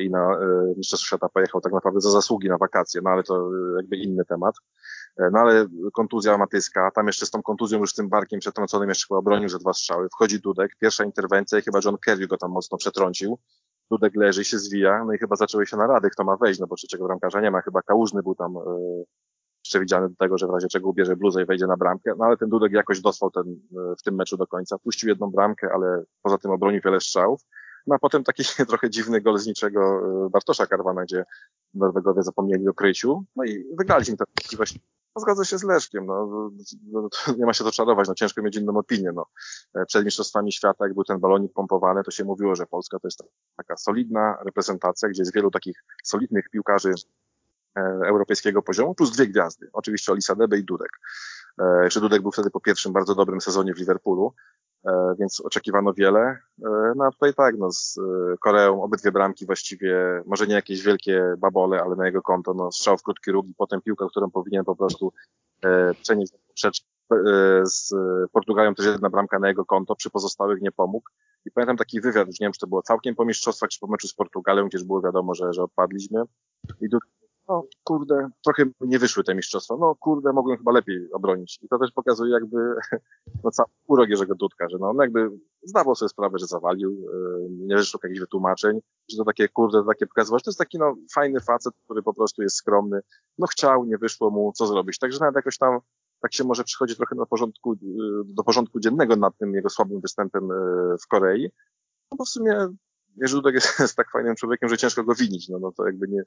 [0.00, 0.38] I na
[0.76, 4.54] Mistrzostwo Świata pojechał tak naprawdę za zasługi na wakacje, no ale to jakby inny temat.
[5.32, 9.06] No ale kontuzja Matyska, tam jeszcze z tą kontuzją już z tym barkiem przetrąconym jeszcze
[9.08, 10.08] chyba obronił że dwa strzały.
[10.08, 13.38] Wchodzi Dudek, pierwsza interwencja i chyba John Kerry go tam mocno przetrącił.
[13.90, 16.76] Dudek leży, się zwija, no i chyba zaczęły się narady, kto ma wejść, no bo
[16.76, 18.60] trzeciego bramkarza nie ma, chyba Kałużny był tam e,
[19.62, 22.36] przewidziany do tego, że w razie czego ubierze bluzę i wejdzie na bramkę, no ale
[22.36, 26.04] ten Dudek jakoś dostał ten, e, w tym meczu do końca, puścił jedną bramkę, ale
[26.22, 27.40] poza tym obronił wiele strzałów,
[27.86, 29.80] no a potem taki trochę dziwny gol z niczego
[30.26, 31.24] e, Bartosza Karwana, gdzie
[31.74, 34.78] Norwegowie zapomnieli o kryciu, no i wygraliśmy tę możliwość
[35.26, 36.50] no, się z Leszkiem, no,
[36.92, 37.08] no
[37.38, 39.26] nie ma się to czarować, no ciężko mieć inną opinię, no.
[39.74, 43.06] E, przed Mistrzostwami Świata, jak był ten balonik pompowany, to się mówiło, że Polska to
[43.08, 43.22] jest
[43.56, 46.92] taka solidna reprezentacja, gdzie jest wielu takich solidnych piłkarzy
[48.06, 49.70] europejskiego poziomu, plus dwie gwiazdy.
[49.72, 50.90] Oczywiście Olisa Debe i Dudek.
[51.82, 54.34] Jeszcze Dudek był wtedy po pierwszym bardzo dobrym sezonie w Liverpoolu,
[55.18, 56.38] więc oczekiwano wiele.
[56.96, 58.00] No a tutaj tak, no z
[58.40, 62.98] Koreą obydwie bramki właściwie, może nie jakieś wielkie babole, ale na jego konto, no strzał
[62.98, 65.12] w krótki róg i potem piłka, którą powinien po prostu
[66.02, 66.32] przenieść
[67.12, 67.94] E, z
[68.32, 71.10] Portugalią też jedna bramka na jego konto, przy pozostałych nie pomógł.
[71.44, 73.86] I pamiętam taki wywiad, już nie wiem, czy to było całkiem po mistrzostwach, czy po
[73.86, 76.22] meczu z Portugalią, gdzież było wiadomo, że, że odpadliśmy.
[76.80, 76.88] I
[77.48, 79.76] no kurde, trochę nie wyszły te mistrzostwa.
[79.80, 81.58] No kurde, mogłem chyba lepiej obronić.
[81.62, 82.56] I to też pokazuje jakby
[83.44, 85.30] no, cały urok Jerzego Dudka, że no on jakby
[85.62, 88.80] zdawał sobie sprawę, że zawalił, e, nie wyszło jakichś wytłumaczeń,
[89.10, 90.42] że to takie kurde, takie pokazywać.
[90.42, 93.00] To jest taki no fajny facet, który po prostu jest skromny.
[93.38, 94.98] No chciał, nie wyszło mu, co zrobić.
[94.98, 95.78] Także nawet jakoś tam
[96.20, 97.76] tak się może przychodzi trochę na porządku, y,
[98.24, 100.54] do porządku dziennego nad tym jego słabym występem y,
[101.02, 101.50] w Korei.
[102.10, 102.68] No bo w sumie
[103.26, 105.48] Dudek jest, jest, tak fajnym człowiekiem, że ciężko go winić.
[105.48, 106.22] No, no to jakby nie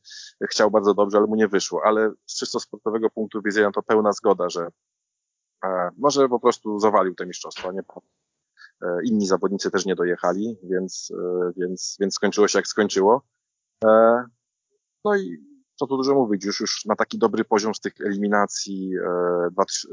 [0.49, 1.81] chciał bardzo dobrze, ale mu nie wyszło.
[1.85, 4.67] Ale z czysto sportowego punktu widzenia to pełna zgoda, że
[5.65, 7.71] e, może po prostu zawalił te mistrzostwa.
[7.71, 7.81] Nie?
[8.81, 13.21] E, inni zawodnicy też nie dojechali, więc, e, więc, więc skończyło się jak skończyło.
[13.85, 14.23] E,
[15.05, 15.50] no i
[15.81, 18.91] co tu dużo mówić, już, już na taki dobry poziom z tych eliminacji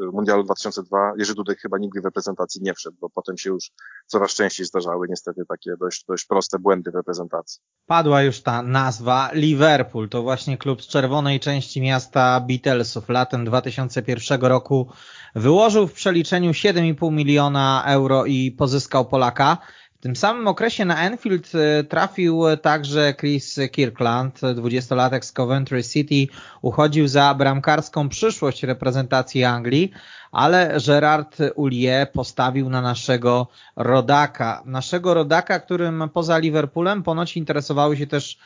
[0.03, 3.71] e, Mundialu 2002 Jerzy Dudek chyba nigdy w reprezentacji nie wszedł, bo potem się już
[4.07, 7.63] coraz częściej zdarzały niestety takie dość, dość proste błędy w reprezentacji.
[7.87, 14.41] Padła już ta nazwa Liverpool, to właśnie klub z czerwonej części miasta Beatlesów latem 2001
[14.41, 14.89] roku
[15.35, 19.59] wyłożył w przeliczeniu 7,5 miliona euro i pozyskał Polaka.
[19.99, 26.35] W tym samym okresie na Enfield e, trafił także Chris Kirkland, 20-latek z Coventry City,
[26.63, 29.91] uchodził za bramkarską przyszłość reprezentacji Anglii,
[30.33, 33.47] ale Gerard Ulie postawił na naszego
[33.77, 34.63] rodaka.
[34.67, 38.39] Naszego rodaka, którym poza Liverpoolem ponoć interesowały się też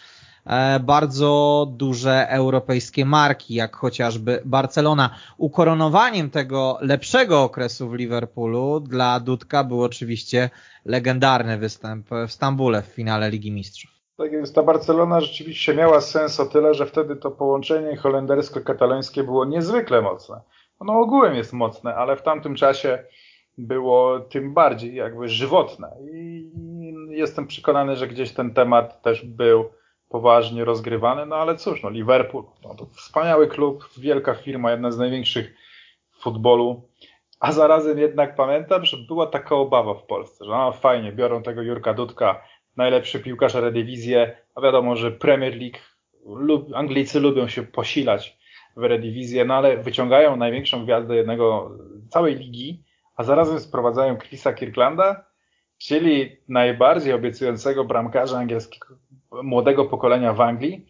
[0.80, 5.10] bardzo duże europejskie marki, jak chociażby Barcelona.
[5.38, 10.50] Ukoronowaniem tego lepszego okresu w Liverpoolu dla Dudka był oczywiście
[10.84, 13.90] legendarny występ w Stambule w finale Ligi Mistrzów.
[14.16, 19.44] Tak jest, ta Barcelona rzeczywiście miała sens o tyle, że wtedy to połączenie holendersko-katalońskie było
[19.44, 20.40] niezwykle mocne.
[20.78, 23.04] Ono ogółem jest mocne, ale w tamtym czasie
[23.58, 25.96] było tym bardziej jakby żywotne.
[26.12, 26.50] I
[27.08, 29.64] jestem przekonany, że gdzieś ten temat też był
[30.12, 34.98] poważnie rozgrywany, no ale cóż, no Liverpool, no to wspaniały klub, wielka firma, jedna z
[34.98, 35.54] największych
[36.10, 36.88] w futbolu,
[37.40, 41.62] a zarazem jednak pamiętam, że była taka obawa w Polsce, że no fajnie, biorą tego
[41.62, 42.42] Jurka Dudka,
[42.76, 45.78] najlepszy piłkarz Redivizję, a wiadomo, że Premier League,
[46.26, 48.38] lub, Anglicy lubią się posilać
[48.76, 51.70] w Redivizję, no ale wyciągają największą gwiazdę jednego,
[52.08, 52.82] całej ligi,
[53.16, 55.24] a zarazem sprowadzają Chrisa Kirklanda,
[55.78, 58.86] czyli najbardziej obiecującego bramkarza angielskiego,
[59.42, 60.86] młodego pokolenia w Anglii,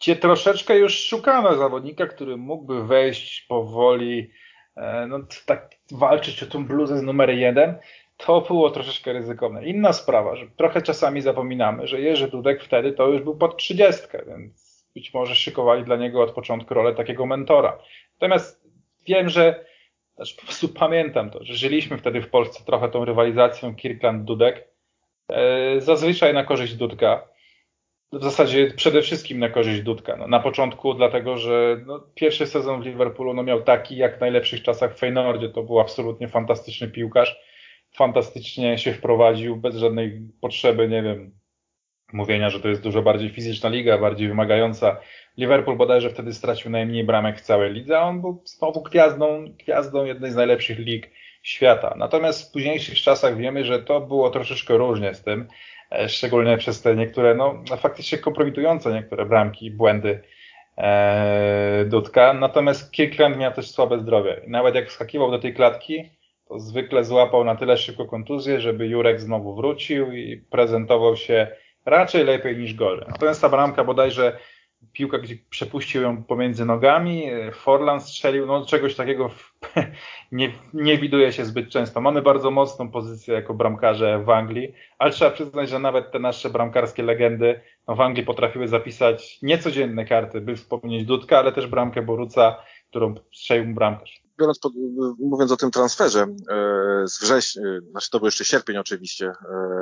[0.00, 4.30] gdzie troszeczkę już szukano zawodnika, który mógłby wejść powoli,
[4.76, 7.78] e, no, tak walczyć o tą bluzę z numer jeden,
[8.16, 9.66] to było troszeczkę ryzykowne.
[9.66, 14.24] Inna sprawa, że trochę czasami zapominamy, że Jerzy Dudek wtedy to już był pod trzydziestkę,
[14.28, 17.78] więc być może szykowali dla niego od początku rolę takiego mentora.
[18.20, 18.64] Natomiast
[19.06, 19.64] wiem, że
[20.16, 24.54] też po prostu pamiętam to, że żyliśmy wtedy w Polsce trochę tą rywalizacją Kirkland-Dudek,
[25.28, 27.28] e, zazwyczaj na korzyść Dudka
[28.12, 30.16] w zasadzie przede wszystkim na korzyść Dudka.
[30.16, 34.20] No, na początku dlatego, że no, pierwszy sezon w Liverpoolu no, miał taki jak w
[34.20, 35.48] najlepszych czasach w Feynordzie.
[35.48, 37.40] To był absolutnie fantastyczny piłkarz.
[37.94, 41.38] Fantastycznie się wprowadził, bez żadnej potrzeby, nie wiem,
[42.12, 45.00] mówienia, że to jest dużo bardziej fizyczna liga, bardziej wymagająca.
[45.36, 50.04] Liverpool bodajże wtedy stracił najmniej bramek w całej lidze, a on był znowu gwiazdą, gwiazdą
[50.04, 51.10] jednej z najlepszych lig
[51.42, 51.94] świata.
[51.98, 55.48] Natomiast w późniejszych czasach wiemy, że to było troszeczkę różnie z tym.
[55.92, 60.22] E, szczególnie przez te niektóre, no faktycznie kompromitujące niektóre bramki, błędy
[60.78, 62.32] e, Dudka.
[62.32, 64.40] Natomiast Kirkland miał też słabe zdrowie.
[64.46, 66.10] Nawet jak wskakiwał do tej klatki,
[66.48, 71.46] to zwykle złapał na tyle szybko kontuzję, żeby Jurek znowu wrócił i prezentował się
[71.86, 73.06] raczej lepiej niż gorzej.
[73.08, 74.38] Natomiast ta bramka bodajże
[74.92, 79.30] piłka, gdzie przepuścił ją pomiędzy nogami, Forlan strzelił, no czegoś takiego
[80.32, 82.00] nie, nie widuje się zbyt często.
[82.00, 86.50] Mamy bardzo mocną pozycję jako bramkarze w Anglii, ale trzeba przyznać, że nawet te nasze
[86.50, 92.02] bramkarskie legendy no, w Anglii potrafiły zapisać niecodzienne karty, by wspomnieć Dudka, ale też bramkę
[92.02, 94.72] Boruca, którą strzelił bramkarz biorąc pod,
[95.18, 99.32] mówiąc o tym transferze e, z września, e, znaczy to był jeszcze sierpień oczywiście,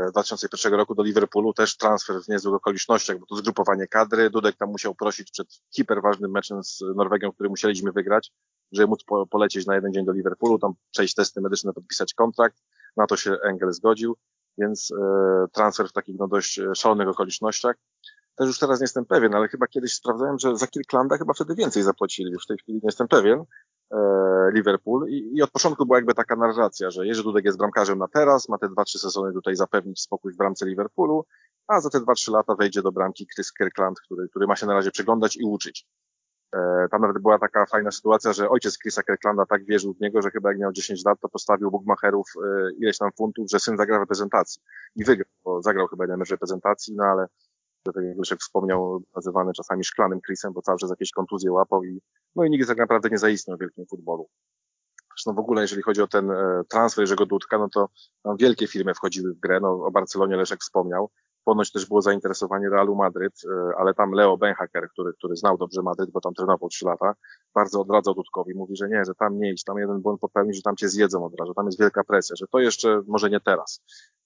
[0.08, 4.56] 2001 e, roku do Liverpoolu, też transfer w niezłych okolicznościach, bo to zgrupowanie kadry, Dudek
[4.56, 8.32] tam musiał prosić przed hiperważnym meczem z Norwegią, który musieliśmy wygrać,
[8.72, 12.56] żeby móc po, polecieć na jeden dzień do Liverpoolu, tam przejść testy medyczne, podpisać kontrakt,
[12.96, 14.16] na to się Engel zgodził,
[14.58, 14.92] więc
[15.52, 17.76] transfer w takich no dość szalonych okolicznościach.
[18.36, 21.54] też już teraz nie jestem pewien, ale chyba kiedyś sprawdzałem, że za Kirklanda chyba wtedy
[21.54, 23.44] więcej zapłacili, już w tej chwili nie jestem pewien,
[24.50, 28.08] Liverpool I, i od początku była jakby taka narracja, że Jerzy Dudek jest bramkarzem na
[28.08, 31.24] teraz, ma te dwa, trzy sezony tutaj zapewnić spokój w bramce Liverpoolu,
[31.68, 34.66] a za te dwa, trzy lata wejdzie do bramki Chris Kirkland, który, który ma się
[34.66, 35.86] na razie przyglądać i uczyć.
[36.54, 40.22] E, tam nawet była taka fajna sytuacja, że ojciec Chrisa Kirklanda tak wierzył w niego,
[40.22, 43.76] że chyba jak miał 10 lat, to postawił Bugmacherów e, ileś tam funtów, że syn
[43.76, 44.62] zagra w reprezentacji.
[44.96, 47.26] I wygrał, bo zagrał chyba jeden mecz reprezentacji, no ale
[47.92, 52.00] tak jak Leszek wspomniał, nazywany czasami szklanym Chrisem, bo cały czas jakieś kontuzje łapał i
[52.36, 54.28] no i nigdy tak naprawdę nie zaistniał w wielkim futbolu.
[55.16, 57.88] Zresztą w ogóle, jeżeli chodzi o ten e, transfer Jerzego Dudka, no to
[58.38, 59.60] wielkie firmy wchodziły w grę.
[59.60, 61.10] No, o Barcelonie Leszek wspomniał.
[61.46, 65.82] Ponoć też było zainteresowanie Realu Madryt, e, ale tam Leo Benhaker, który, który znał dobrze
[65.82, 67.14] Madryt, bo tam trenował trzy lata,
[67.54, 68.54] bardzo odradzał Dudkowi.
[68.54, 71.24] Mówi, że nie, że tam nie idź, tam jeden błąd popełni, że tam cię zjedzą
[71.24, 73.82] od razu, tam jest wielka presja, że to jeszcze może nie teraz.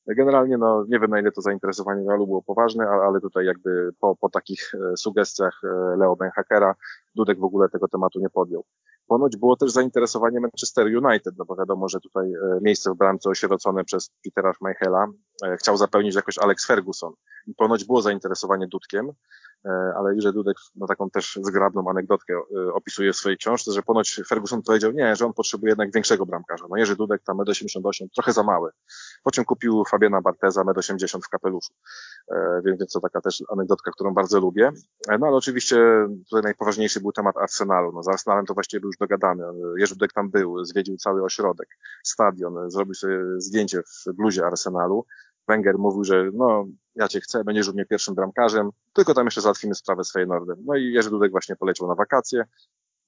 [0.07, 4.17] Generalnie, no, nie wiem na ile to zainteresowanie Realu było poważne, ale tutaj jakby po,
[4.17, 6.75] po takich e, sugestiach e, Leo Benhakera
[7.15, 8.65] Dudek w ogóle tego tematu nie podjął.
[9.11, 13.31] Ponoć było też zainteresowanie Manchester United, no bo wiadomo, że tutaj e, miejsce w bramce
[13.31, 15.07] osierocone przez Petera Schmeichela
[15.59, 17.13] chciał zapełnić jakoś Alex Ferguson.
[17.47, 19.13] I ponoć było zainteresowanie Dudkiem, E,
[19.97, 24.21] ale Jerzy Dudek no, taką też zgrabną anegdotkę e, opisuje w swojej książce, że ponoć
[24.29, 26.65] Ferguson powiedział nie, że on potrzebuje jednak większego bramkarza.
[26.71, 28.71] No Jerzy Dudek tam 1,88 trochę za mały.
[29.23, 31.75] Po czym kupił Fabiana Barteza 1,80 w kapeluszu.
[32.33, 34.73] E, więc, więc to taka też anegdotka, którą bardzo lubię.
[35.09, 35.77] No ale oczywiście
[36.31, 37.93] tutaj najpoważniejszy był temat Arsenalu.
[37.93, 39.43] No z Arsenalem to właściwie był już dogadany.
[39.77, 41.69] Jerzy Dudek tam był, zwiedził cały ośrodek,
[42.05, 45.07] stadion, zrobił sobie zdjęcie w bluzie Arsenalu.
[45.49, 46.67] Wenger mówił, że no,
[47.01, 50.57] ja cię chcę, będziesz u mnie pierwszym bramkarzem, tylko tam jeszcze załatwimy sprawę z Feyenoordem.
[50.65, 52.45] No i Jerzy Dudek właśnie poleciał na wakacje,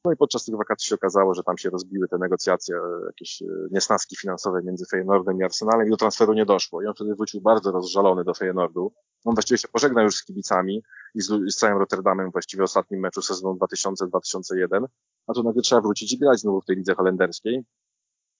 [0.04, 3.42] no i podczas tych wakacji się okazało, że tam się rozbiły te negocjacje, e, jakieś
[3.42, 6.82] e, niesnaski finansowe między Feyenoordem i Arsenalem i do transferu nie doszło.
[6.82, 8.92] I on wtedy wrócił bardzo rozżalony do Feyenoordu.
[9.24, 10.82] On właściwie się pożegnał już z kibicami
[11.14, 14.84] i z, z całym Rotterdamem właściwie w ostatnim meczu sezonu 2000-2001,
[15.26, 17.64] a tu nagle trzeba wrócić i grać znowu w tej lidze holenderskiej.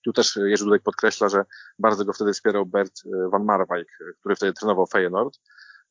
[0.05, 1.45] Tu też Jerzy Dudek podkreśla, że
[1.79, 3.87] bardzo go wtedy wspierał Bert e, van Marwijk,
[4.19, 5.39] który wtedy trenował Feyenoord,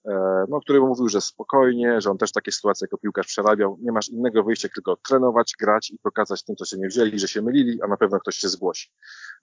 [0.05, 3.79] e, no, który mówił, że spokojnie, że on też takie sytuacje jako piłkarz przerabiał.
[3.81, 7.29] Nie masz innego wyjścia, tylko trenować, grać i pokazać tym, co się nie wzięli, że
[7.29, 8.91] się mylili, a na pewno ktoś się zgłosi.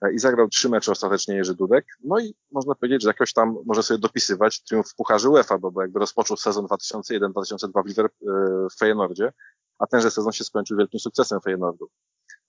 [0.02, 1.86] E, I zagrał trzy mecze ostatecznie Jerzy Dudek.
[2.04, 5.82] No i można powiedzieć, że jakoś tam może sobie dopisywać triumf w Pucharze UEFA, bo,
[5.82, 8.08] jakby rozpoczął sezon 2001-2002 w, Liver,
[8.72, 9.32] w Feyenoordzie,
[9.80, 11.88] a tenże sezon się skończył wielkim sukcesem Feyenoordu.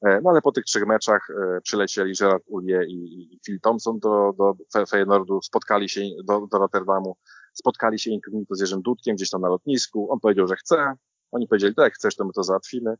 [0.01, 4.33] E, no ale po tych trzech meczach e, przylecieli Gerard Ulie i, Phil Thompson do,
[4.37, 7.17] do Feyenoordu, spotkali się do, do Rotterdamu,
[7.53, 10.11] spotkali się inkognito z Jerzym Dudkiem gdzieś tam na lotnisku.
[10.11, 10.93] On powiedział, że chce.
[11.31, 12.95] Oni powiedzieli, tak, chcesz, to my to załatwimy.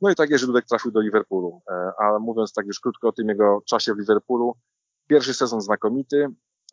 [0.00, 1.62] No i tak Jerzy Dudek trafił do Liverpoolu.
[1.70, 4.54] E, a mówiąc tak już krótko o tym jego czasie w Liverpoolu,
[5.08, 6.28] pierwszy sezon znakomity,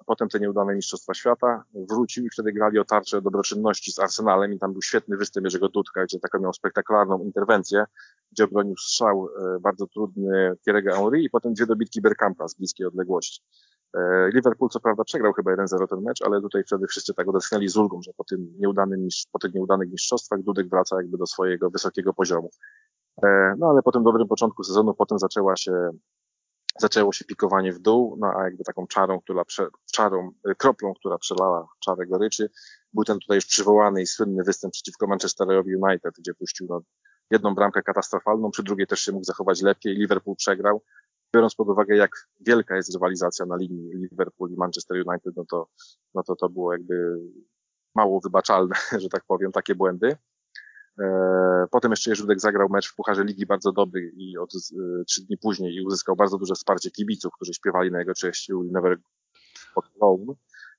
[0.06, 4.60] potem te nieudane Mistrzostwa Świata, wrócił i wtedy grali o tarczę dobroczynności z Arsenalem i
[4.60, 7.86] tam był świetny występ Jerzego Dudka, gdzie taką miał spektakularną interwencję,
[8.32, 12.88] gdzie obronił strzał e, bardzo trudny Thierry'ego Henry i potem dwie dobitki Bergkampa z bliskiej
[12.88, 13.42] odległości.
[13.94, 17.68] E, Liverpool co prawda przegrał chyba 1-0 ten mecz, ale tutaj wtedy wszyscy tak odetchnęli
[17.68, 21.70] z ulgą, że po, tym nieudanym, po tych nieudanych mistrzostwach Dudek wraca jakby do swojego
[21.70, 22.50] wysokiego poziomu.
[23.24, 25.90] E, no ale po tym dobrym początku sezonu potem zaczęła się
[26.80, 30.94] zaczęło się pikowanie w dół, no a jakby taką czarą, która prze, czarą, y, kroplą,
[30.94, 32.50] która przelała czarę goryczy,
[32.94, 36.82] był ten tutaj już przywołany i słynny występ przeciwko Manchesterowi United, gdzie puścił no,
[37.32, 40.84] jedną bramkę katastrofalną, przy drugiej też się mógł zachować lepiej, Liverpool przegrał.
[41.36, 45.68] Biorąc pod uwagę, jak wielka jest rywalizacja na linii Liverpool i Manchester United, no to,
[46.14, 47.18] no to to było jakby
[47.96, 50.18] mało wybaczalne, że tak powiem, takie błędy.
[51.00, 55.04] E, potem jeszcze Jerzy Dudek zagrał mecz w Pucharze Ligi bardzo dobry i od e,
[55.06, 58.64] trzy dni później i uzyskał bardzo duże wsparcie kibiców, którzy śpiewali na jego cześć You
[58.64, 58.98] Never
[59.76, 60.34] Got Alone.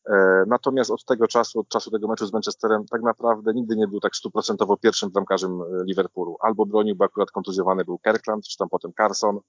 [0.06, 3.88] E, natomiast od tego czasu, od czasu tego meczu z Manchesterem, tak naprawdę nigdy nie
[3.88, 6.36] był tak stuprocentowo pierwszym bramkarzem Liverpoolu.
[6.40, 9.40] Albo bronił, bo akurat kontuzjowany był Kirkland, czy tam potem Carson.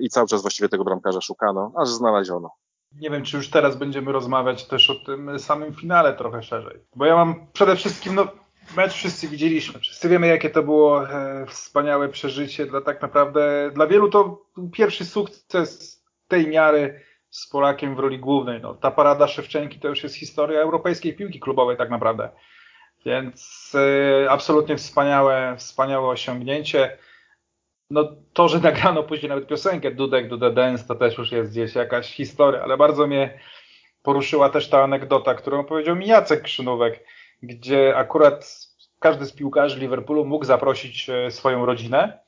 [0.00, 2.50] I cały czas właściwie tego bramkarza szukano, aż znaleziono.
[2.92, 6.84] Nie wiem, czy już teraz będziemy rozmawiać też o tym samym finale trochę szerzej.
[6.96, 8.26] Bo ja mam przede wszystkim, no
[8.76, 9.80] mecz wszyscy widzieliśmy.
[9.80, 12.66] Wszyscy wiemy, jakie to było e, wspaniałe przeżycie.
[12.66, 17.00] Dla tak naprawdę, dla wielu to pierwszy sukces tej miary
[17.30, 18.60] z Polakiem w roli głównej.
[18.60, 22.30] No, ta parada Szewczenki to już jest historia europejskiej piłki klubowej tak naprawdę.
[23.06, 23.72] Więc
[24.24, 26.98] e, absolutnie wspaniałe, wspaniałe osiągnięcie.
[27.90, 31.74] No to, że nagrano później nawet piosenkę Dudek, Dudek Dance, to też już jest gdzieś
[31.74, 33.40] jakaś historia, ale bardzo mnie
[34.02, 37.04] poruszyła też ta anegdota, którą powiedział mi Jacek Krzynówek
[37.42, 38.68] gdzie akurat
[38.98, 42.18] każdy z piłkarzy Liverpoolu mógł zaprosić e, swoją rodzinę,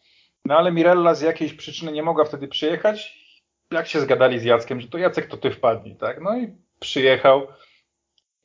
[0.45, 3.25] no ale Mirella z jakiejś przyczyny nie mogła wtedy przyjechać.
[3.71, 6.21] Jak się zgadali z Jackiem, że to Jacek to ty wpadnij, tak?
[6.21, 7.47] No i przyjechał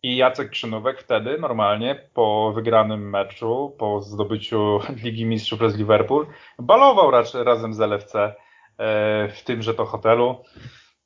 [0.03, 6.27] I Jacek Krzynówek wtedy normalnie po wygranym meczu, po zdobyciu Ligi Mistrzów przez Liverpool,
[6.59, 8.33] balował raczej razem z LFC e,
[9.27, 10.43] w tymże to hotelu.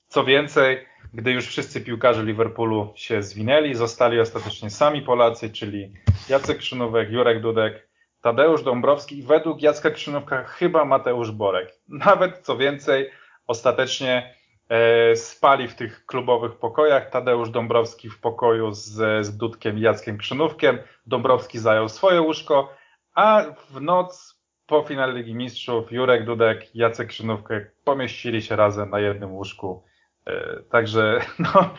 [0.07, 5.93] Co więcej, gdy już wszyscy piłkarze Liverpoolu się zwinęli, zostali ostatecznie sami Polacy, czyli
[6.29, 7.87] Jacek Krzynówek, Jurek Dudek,
[8.21, 11.79] Tadeusz Dąbrowski i według Jacka Krzynówka chyba Mateusz Borek.
[11.87, 13.09] Nawet co więcej,
[13.47, 14.35] ostatecznie
[14.69, 17.09] e, spali w tych klubowych pokojach.
[17.09, 20.79] Tadeusz Dąbrowski w pokoju z, z Dudkiem Jackiem Krzynówkiem.
[21.05, 22.73] Dąbrowski zajął swoje łóżko,
[23.15, 28.99] a w noc po finale Ligi Mistrzów Jurek Dudek Jacek Krzynówkę pomieścili się razem na
[28.99, 29.83] jednym łóżku.
[30.25, 31.73] E, także no,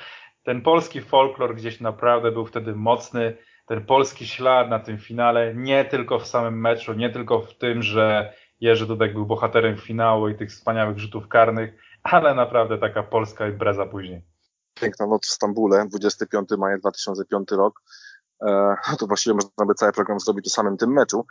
[0.45, 3.37] ten polski folklor gdzieś naprawdę był wtedy mocny
[3.67, 7.83] ten polski ślad na tym finale, nie tylko w samym meczu, nie tylko w tym,
[7.83, 13.49] że Jerzy Dudek był bohaterem finału i tych wspaniałych rzutów karnych, ale naprawdę taka polska
[13.49, 14.23] impreza później.
[14.75, 17.83] Piękna noc w Stambule, 25 maja 2005 rok.
[18.43, 21.27] E, to właściwie można by cały program zrobić o samym tym meczu.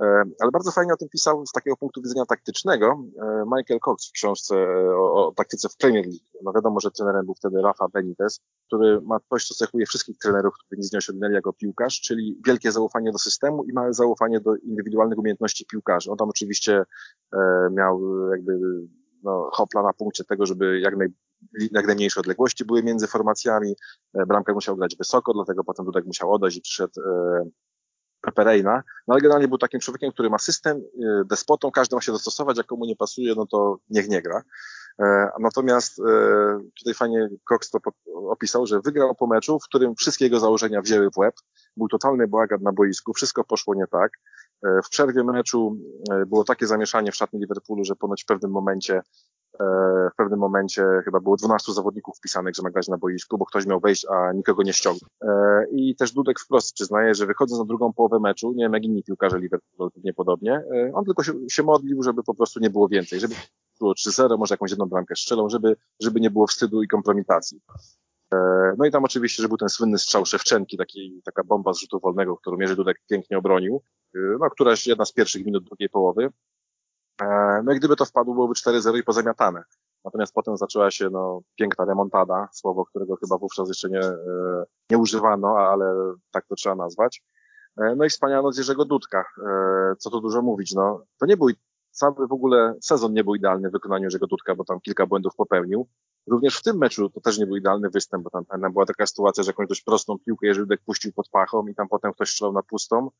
[0.00, 0.06] E,
[0.40, 2.86] ale bardzo fajnie o tym pisał z takiego punktu widzenia taktycznego
[3.22, 6.24] e, Michael Cox w książce e, o, o taktyce w Premier League.
[6.42, 10.54] No wiadomo, że trenerem był wtedy Rafa Benitez, który ma coś, co cechuje wszystkich trenerów,
[10.54, 14.56] którzy nic nie osiągnęli jako piłkarz, czyli wielkie zaufanie do systemu i małe zaufanie do
[14.56, 16.10] indywidualnych umiejętności piłkarzy.
[16.10, 16.84] On tam oczywiście
[17.70, 18.58] miał jakby
[19.22, 21.08] no, hopla na punkcie tego, żeby jak, naj,
[21.72, 23.74] jak najmniejsze odległości były między formacjami.
[24.26, 26.92] Bramkę musiał grać wysoko, dlatego potem Dudek musiał odejść i przyszedł
[28.32, 32.12] Pereira, no ale generalnie był takim człowiekiem, który ma system, y, despotą, każdy ma się
[32.12, 34.42] dostosować, jak komu nie pasuje, no to niech nie gra.
[35.00, 36.02] E, natomiast e,
[36.78, 37.78] tutaj fajnie Cox to
[38.30, 41.34] opisał, że wygrał po meczu, w którym wszystkie jego założenia wzięły w łeb.
[41.76, 44.12] Był totalny bałagan na boisku, wszystko poszło nie tak.
[44.66, 45.76] E, w przerwie meczu
[46.26, 49.02] było takie zamieszanie w szatni Liverpoolu, że ponoć w pewnym momencie
[50.12, 53.66] w pewnym momencie chyba było 12 zawodników wpisanych, że ma grać na boisku, bo ktoś
[53.66, 55.10] miał wejść, a nikogo nie ściągnął.
[55.22, 58.84] E, I też Dudek wprost przyznaje, że wychodząc na drugą połowę meczu, nie wiem jak
[58.84, 62.70] inni piłkarze Liverpoolu pewnie podobnie, e, on tylko się, się modlił, żeby po prostu nie
[62.70, 63.34] było więcej, żeby
[63.80, 67.60] było 3-0, może jakąś jedną bramkę strzelą, żeby, żeby nie było wstydu i kompromitacji.
[68.78, 72.00] No i tam oczywiście, że był ten słynny strzał Szewczenki, taki, taka bomba z rzutu
[72.00, 73.82] wolnego, którą Mierzy Dudek pięknie obronił,
[74.14, 76.28] no któraś jedna z pierwszych minut drugiej połowy.
[77.22, 79.62] E, no i gdyby to wpadło, byłoby 4-0 i pozamiatane.
[80.04, 84.98] Natomiast potem zaczęła się no, piękna remontada, słowo, którego chyba wówczas jeszcze nie, e, nie
[84.98, 87.22] używano, ale tak to trzeba nazwać.
[87.76, 89.24] E, no i wspaniała noc Jerzego Dudka.
[89.98, 91.04] Co tu dużo mówić, no.
[91.20, 91.48] To nie był
[91.90, 95.34] cały w ogóle sezon nie był idealny w wykonaniu Jerzego Dudka, bo tam kilka błędów
[95.36, 95.88] popełnił.
[96.26, 99.06] Również w tym meczu to też nie był idealny występ, bo tam, tam była taka
[99.06, 102.30] sytuacja, że jakąś dość prostą piłkę Jerzy Dudek puścił pod pachą i tam potem ktoś
[102.30, 103.10] strzelał na pustą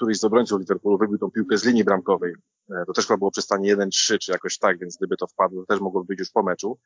[0.00, 2.34] któryś z obrońców Liverpoolu wybił tą piłkę z linii bramkowej.
[2.70, 5.60] E, to też chyba było przy stanie 1-3 czy jakoś tak, więc gdyby to wpadło,
[5.60, 6.78] to też mogłoby być już po meczu.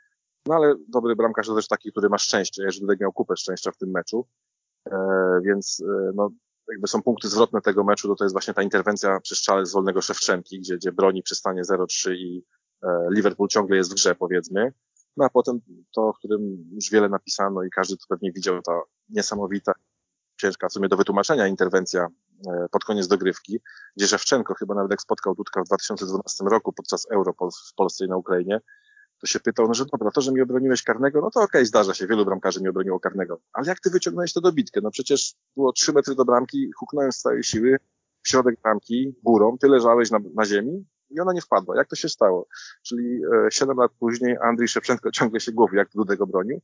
[0.47, 2.63] No ale dobry bramkarz to też taki, który ma szczęście.
[2.65, 4.27] Jerzy Dudek miał kupę szczęścia w tym meczu.
[4.91, 4.97] E,
[5.45, 6.31] więc e, no,
[6.71, 9.73] jakby są punkty zwrotne tego meczu, to to jest właśnie ta interwencja przy strzale z
[9.73, 12.45] wolnego Szewczenki, gdzie, gdzie broni przy stanie 0-3 i
[13.11, 14.73] Liverpool ciągle jest w grze, powiedzmy.
[15.17, 15.61] No a potem
[15.95, 19.73] to, o którym już wiele napisano i każdy to pewnie widział, ta niesamowita,
[20.41, 22.09] ciężka w sumie do wytłumaczenia interwencja
[22.71, 23.61] pod koniec dogrywki,
[23.97, 27.35] gdzie Szewczenko chyba nawet jak spotkał Dudka w 2012 roku podczas Euro
[27.71, 28.61] w Polsce i na Ukrainie,
[29.21, 31.67] to się pytał, no że dobra, to, że mi obroniłeś karnego, no to okej, okay,
[31.67, 34.81] zdarza się, wielu bramkarzy mi obroniło karnego, ale jak ty wyciągnąłeś to dobitkę?
[34.83, 37.77] No przecież było trzy metry do bramki, huknąłem z całej siły
[38.23, 41.77] w środek bramki, górą, ty leżałeś na, na ziemi i ona nie wpadła.
[41.77, 42.47] Jak to się stało?
[42.83, 46.61] Czyli e, 7 lat później Andrzej Szewczenko ciągle się głowi, jak Dudek obronił,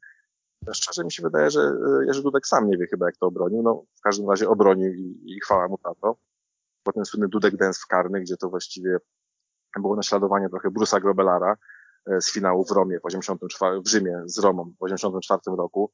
[0.72, 3.62] Szczerze mi się wydaje, że e, Jerzy Dudek sam nie wie chyba, jak to obronił.
[3.62, 6.16] No, w każdym razie obronił i, i chwała mu na to.
[6.82, 8.98] Potem słynny Dudek Dance w karny, gdzie to właściwie
[9.80, 11.56] było naśladowanie trochę Brusa Grobelara
[12.06, 15.92] e, z finału w Romie w 84, w Rzymie z Romą w 84 roku,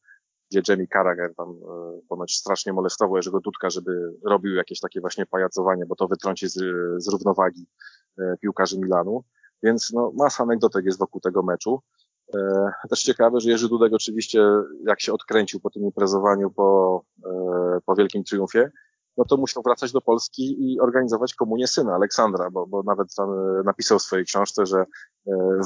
[0.51, 5.27] gdzie Jamie Carragher tam e, ponoć strasznie molestował Jerzego Dudka, żeby robił jakieś takie właśnie
[5.27, 6.55] pajacowanie, bo to wytrąci z,
[7.03, 7.67] z równowagi
[8.41, 9.25] piłkarzy Milanu.
[9.63, 11.83] Więc no, masa anegdotek jest wokół tego meczu.
[12.35, 14.43] E, też ciekawe, że Jerzy Dudek oczywiście,
[14.87, 18.71] jak się odkręcił po tym imprezowaniu po, e, po wielkim triumfie,
[19.17, 23.31] no to musiał wracać do Polski i organizować komunię syna Aleksandra, bo, bo nawet tam
[23.31, 24.85] e, napisał w swojej książce, że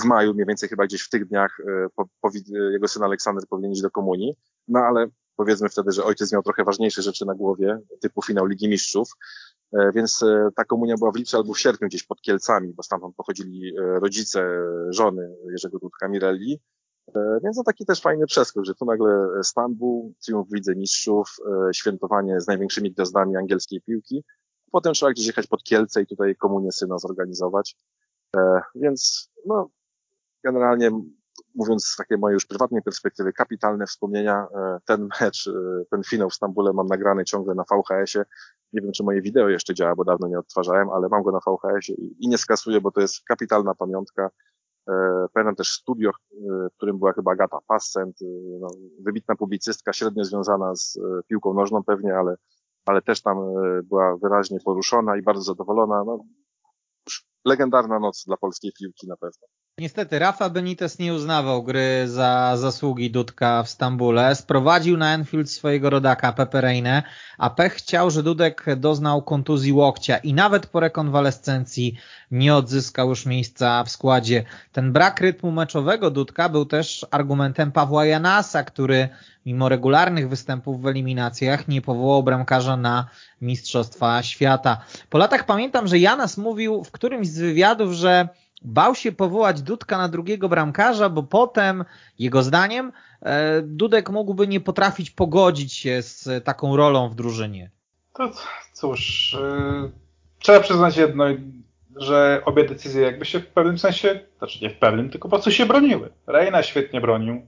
[0.03, 1.57] w maju, mniej więcej chyba gdzieś w tych dniach,
[1.97, 2.31] po, po,
[2.73, 4.37] jego syn Aleksander powinien iść do komunii,
[4.69, 5.07] no ale
[5.37, 9.09] powiedzmy wtedy, że ojciec miał trochę ważniejsze rzeczy na głowie, typu finał Ligi Mistrzów,
[9.95, 13.17] więc e, ta komunia była w lipcu albo w sierpniu gdzieś pod Kielcami, bo stamtąd
[13.17, 16.61] pochodzili e, rodzice żony Jerzego Dudka Mirelli.
[17.45, 21.37] Więc to taki też fajny przeskok, że tu nagle Stambuł, triumf w Lidze Mistrzów,
[21.75, 24.25] świętowanie z największymi gwiazdami angielskiej piłki.
[24.73, 27.77] Potem trzeba gdzieś jechać pod Kielce i tutaj komunię syna zorganizować.
[28.75, 29.71] Więc no,
[30.45, 30.91] generalnie
[31.55, 34.47] mówiąc z takiej mojej już prywatnej perspektywy, kapitalne wspomnienia.
[34.55, 38.25] E, ten mecz, e, ten finał w Stambule mam nagrany ciągle na VHS-ie.
[38.73, 41.39] Nie wiem, czy moje wideo jeszcze działa, bo dawno nie odtwarzałem, ale mam go na
[41.39, 44.31] VHS-ie i nie skasuję, bo to jest kapitalna pamiątka.
[44.89, 46.11] E, pamiętam też studio,
[46.73, 48.17] w którym była chyba Agata Passent,
[48.61, 48.69] no,
[49.01, 50.99] wybitna publicystka, średnio związana z
[51.29, 52.37] piłką nożną pewnie, ale,
[52.87, 53.37] ale też tam
[53.85, 56.05] była wyraźnie poruszona i bardzo zadowolona.
[56.05, 56.25] No,
[57.45, 59.47] legendarna noc dla polskiej piłki na pewno.
[59.81, 64.35] Niestety Rafa Benitez nie uznawał gry za zasługi Dudka w Stambule.
[64.35, 67.03] Sprowadził na Enfield swojego rodaka Pepe Reine,
[67.39, 71.97] a Pech chciał, że Dudek doznał kontuzji łokcia i nawet po rekonwalescencji
[72.31, 74.45] nie odzyskał już miejsca w składzie.
[74.73, 79.09] Ten brak rytmu meczowego Dudka był też argumentem Pawła Janasa, który
[79.47, 83.09] mimo regularnych występów w eliminacjach nie powołał bramkarza na
[83.41, 84.85] Mistrzostwa Świata.
[85.11, 88.29] Po latach pamiętam, że Janas mówił w którymś z wywiadów, że
[88.63, 91.85] bał się powołać Dudka na drugiego bramkarza, bo potem,
[92.19, 92.93] jego zdaniem,
[93.23, 97.71] e, Dudek mógłby nie potrafić pogodzić się z taką rolą w drużynie.
[98.15, 98.31] To
[98.73, 99.91] cóż, yy,
[100.39, 101.25] trzeba przyznać jedno,
[101.97, 105.51] że obie decyzje jakby się w pewnym sensie, znaczy nie w pewnym, tylko po prostu
[105.51, 106.11] się broniły.
[106.27, 107.47] Reina świetnie bronił.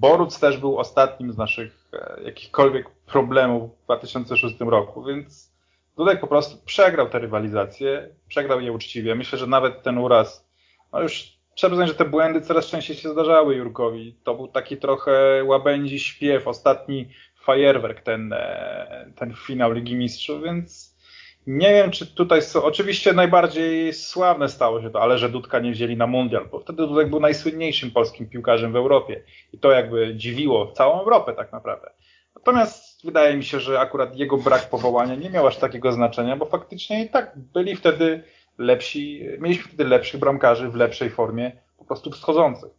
[0.00, 5.52] Boruc też był ostatnim z naszych e, jakichkolwiek problemów w 2006 roku, więc
[5.98, 9.14] Dudek po prostu przegrał te rywalizacje, przegrał je uczciwie.
[9.14, 10.48] Myślę, że nawet ten uraz,
[10.92, 14.16] no już trzeba przyznać, że te błędy coraz częściej się zdarzały Jurkowi.
[14.24, 17.08] To był taki trochę łabędzi śpiew, ostatni
[17.40, 20.98] fajerwerk, ten, e, ten finał Ligi Mistrzów, więc
[21.46, 22.62] nie wiem, czy tutaj są.
[22.62, 26.86] Oczywiście najbardziej sławne stało się to, ale że Dudka nie wzięli na mundial, bo wtedy
[26.86, 29.22] Dudek był najsłynniejszym polskim piłkarzem w Europie.
[29.52, 31.90] I to jakby dziwiło całą Europę tak naprawdę.
[32.38, 36.46] Natomiast wydaje mi się, że akurat jego brak powołania nie miał aż takiego znaczenia, bo
[36.46, 38.22] faktycznie i tak byli wtedy
[38.58, 42.70] lepsi, mieliśmy wtedy lepszych bramkarzy w lepszej formie, po prostu wschodzących.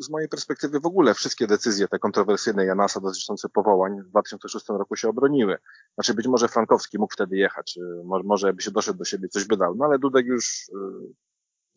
[0.00, 4.96] Z mojej perspektywy w ogóle wszystkie decyzje te kontrowersyjne Janasa dotyczące powołań w 2006 roku
[4.96, 5.58] się obroniły.
[5.94, 9.56] Znaczy być może Frankowski mógł wtedy jechać, może by się doszedł do siebie, coś by
[9.56, 10.72] dał, no ale Dudek już y,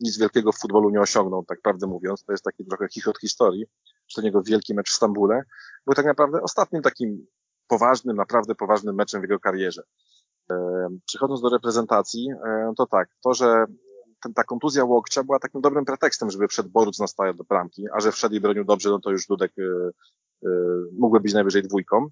[0.00, 2.24] nic wielkiego w futbolu nie osiągnął, tak prawdę mówiąc.
[2.24, 3.66] To jest taki trochę chichot historii,
[4.14, 5.42] to niego wielki mecz w Stambule
[5.86, 7.26] był tak naprawdę ostatnim takim
[7.68, 9.82] poważnym, naprawdę poważnym meczem w jego karierze.
[11.06, 12.28] Przechodząc do reprezentacji,
[12.76, 13.66] to tak, to, że
[14.22, 18.00] ten, ta kontuzja łokcia była takim dobrym pretekstem, żeby wszedł Boruc na do bramki, a
[18.00, 20.48] że wszedł i bronił dobrze, no to już Dudek y, y,
[20.98, 22.08] mógłby być najwyżej dwójką.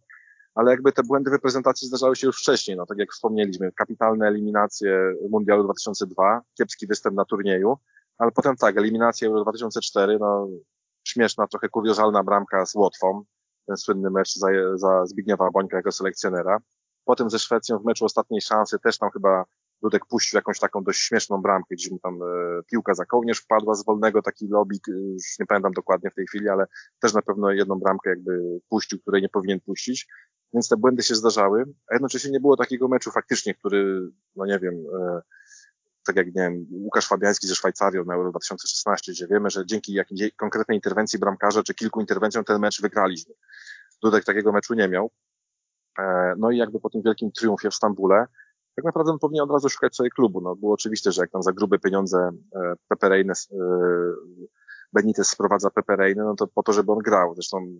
[0.54, 4.26] Ale jakby te błędy w reprezentacji zdarzały się już wcześniej, no tak jak wspomnieliśmy, kapitalne
[4.26, 7.76] eliminacje Mundialu 2002, kiepski występ na turnieju,
[8.18, 10.48] ale potem tak, eliminacja Euro 2004, no
[11.04, 13.24] śmieszna, trochę kuriozalna bramka z Łotwą,
[13.66, 16.58] ten słynny mecz za, za Zbigniewa Bońka jako selekcjonera.
[17.04, 19.44] Potem ze Szwecją w meczu ostatniej szansy też tam chyba
[19.82, 22.26] Dudek puścił jakąś taką dość śmieszną bramkę, gdzieś mu tam e,
[22.70, 26.26] piłka za kołnierz wpadła z wolnego, taki lobik, e, już nie pamiętam dokładnie w tej
[26.26, 26.66] chwili, ale
[27.00, 30.06] też na pewno jedną bramkę jakby puścił, której nie powinien puścić.
[30.54, 34.58] Więc te błędy się zdarzały, a jednocześnie nie było takiego meczu faktycznie, który, no nie
[34.58, 35.20] wiem, e,
[36.06, 39.92] tak jak nie wiem, Łukasz Fabiański ze Szwajcarią na Euro 2016, gdzie wiemy, że dzięki
[39.92, 43.34] jakiejś konkretnej interwencji bramkarza czy kilku interwencjom ten mecz wygraliśmy.
[44.02, 45.10] Dudek takiego meczu nie miał.
[45.98, 48.26] E, no i jakby po tym wielkim triumfie w Stambule,
[48.76, 50.40] tak naprawdę on powinien od razu szukać sobie klubu.
[50.40, 53.56] No, było oczywiste, że jak tam za grube pieniądze e, Pepe Reine, e,
[54.92, 57.34] Benitez sprowadza Pepe Reine, no to po to, żeby on grał.
[57.34, 57.76] Zresztą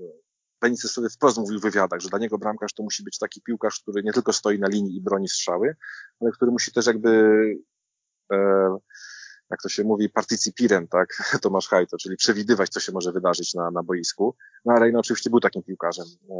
[0.61, 3.81] Benitez sobie wprost mówił w wywiadach, że dla niego bramkarz to musi być taki piłkarz,
[3.81, 5.77] który nie tylko stoi na linii i broni strzały,
[6.21, 7.11] ale który musi też jakby
[9.51, 11.09] jak to się mówi, partycipirem, tak,
[11.43, 14.37] Tomasz Hajto, czyli przewidywać, co się może wydarzyć na, na boisku.
[14.65, 16.07] No a Reina oczywiście był takim piłkarzem.
[16.31, 16.35] E,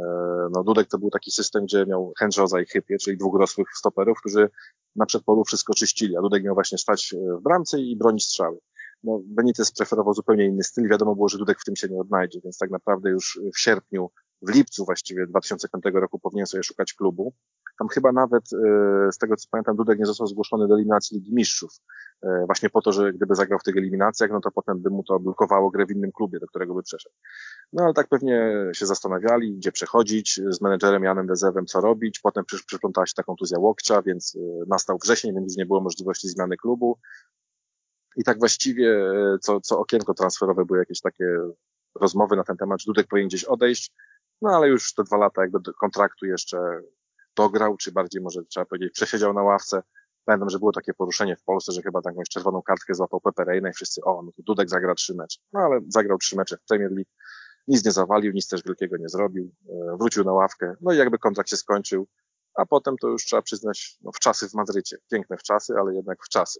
[0.51, 4.19] no Dudek to był taki system, gdzie miał Hędrzoza i Hypie, czyli dwóch rosłych stoperów,
[4.19, 4.49] którzy
[4.95, 8.57] na przedpolu wszystko czyścili, a Dudek miał właśnie stać e, w bramce i bronić strzały.
[9.03, 10.89] No, Benitez preferował zupełnie inny styl.
[10.89, 14.11] Wiadomo było, że Dudek w tym się nie odnajdzie, więc tak naprawdę już w sierpniu,
[14.41, 17.33] w lipcu właściwie 2005 roku powinien sobie szukać klubu.
[17.79, 21.35] Tam chyba nawet, e, z tego co pamiętam, Dudek nie został zgłoszony do eliminacji Ligi
[21.35, 21.71] Mistrzów.
[22.23, 25.03] E, właśnie po to, że gdyby zagrał w tych eliminacjach, no to potem by mu
[25.03, 27.15] to blokowało grę w innym klubie, do którego by przeszedł.
[27.73, 32.45] No ale tak pewnie się zastanawiali, gdzie przechodzić, z menedżerem Janem Dezewem co robić, potem
[32.45, 36.57] przy, przyplątała się ta kontuzja łokcia, więc e, nastał wrzesień, więc nie było możliwości zmiany
[36.57, 36.99] klubu.
[38.17, 38.99] I tak właściwie
[39.41, 41.25] co, co okienko transferowe były jakieś takie
[41.95, 43.93] rozmowy na ten temat, że Dudek powinien gdzieś odejść,
[44.41, 46.57] no ale już te dwa lata jakby kontraktu jeszcze
[47.35, 49.83] dograł, czy bardziej może trzeba powiedzieć przesiedział na ławce.
[50.25, 53.69] Pamiętam, że było takie poruszenie w Polsce, że chyba jakąś czerwoną kartkę złapał Pepe Reina
[53.69, 55.39] i wszyscy, o, no to Dudek zagra trzy mecze.
[55.53, 57.11] No ale zagrał trzy mecze w Premier League,
[57.67, 61.17] nic nie zawalił, nic też wielkiego nie zrobił, e, wrócił na ławkę, no i jakby
[61.17, 62.07] kontrakt się skończył,
[62.55, 64.97] a potem to już trzeba przyznać no, w czasy w Madrycie.
[65.11, 66.59] Piękne w czasy, ale jednak w czasy.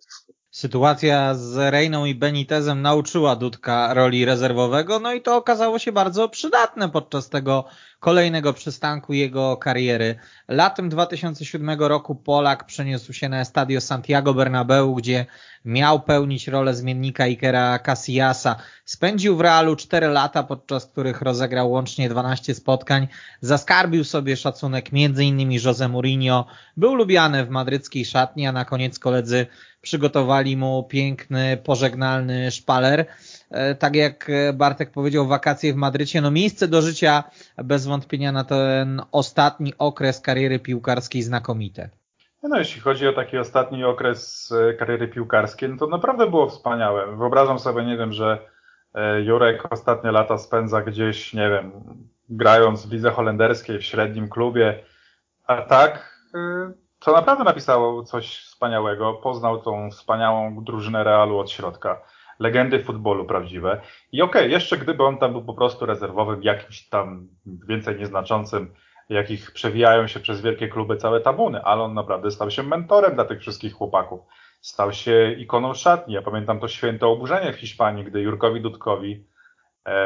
[0.52, 6.30] Sytuacja z Reyną i Benitezem nauczyła Dudka roli rezerwowego, no i to okazało się bardzo
[6.30, 7.66] przydatne podczas tego
[8.02, 10.16] kolejnego przystanku jego kariery.
[10.48, 15.26] Latem 2007 roku Polak przeniósł się na Estadio Santiago Bernabeu, gdzie
[15.66, 18.56] miał pełnić rolę zmiennika Ikera Casillasa.
[18.86, 23.08] Spędził w Realu 4 lata, podczas których rozegrał łącznie 12 spotkań.
[23.42, 25.52] Zaskarbił sobie szacunek m.in.
[25.66, 26.46] Jose Mourinho.
[26.78, 29.48] Był lubiany w madryckiej szatni, a na koniec koledzy
[29.82, 33.06] przygotowali mu piękny, pożegnalny szpaler.
[33.50, 37.24] E, tak jak Bartek powiedział, wakacje w Madrycie, no miejsce do życia
[37.58, 41.90] bez wątpienia na ten ostatni okres kariery piłkarskiej znakomite.
[42.44, 47.16] No jeśli chodzi o taki ostatni okres e, kariery piłkarskiej, no to naprawdę było wspaniałe.
[47.16, 48.38] Wyobrażam sobie, nie wiem, że
[48.94, 51.72] e, Jurek ostatnie lata spędza gdzieś, nie wiem,
[52.30, 54.84] grając w lidze holenderskiej, w średnim klubie,
[55.48, 56.22] a tak
[57.02, 59.14] to naprawdę napisało coś wspaniałego.
[59.14, 62.02] Poznał tą wspaniałą drużynę Realu od środka.
[62.40, 63.82] Legendy futbolu prawdziwe.
[64.12, 68.74] I okej, okay, jeszcze gdyby on tam był po prostu rezerwowym, jakimś tam więcej nieznaczącym,
[69.10, 73.26] jakich przewijają się przez wielkie kluby całe tabuny, ale on naprawdę stał się mentorem dla
[73.26, 74.22] tych wszystkich chłopaków.
[74.62, 76.14] Stał się ikoną szatni.
[76.14, 79.26] Ja pamiętam to święte oburzenie w Hiszpanii, gdy Jurkowi Dudkowi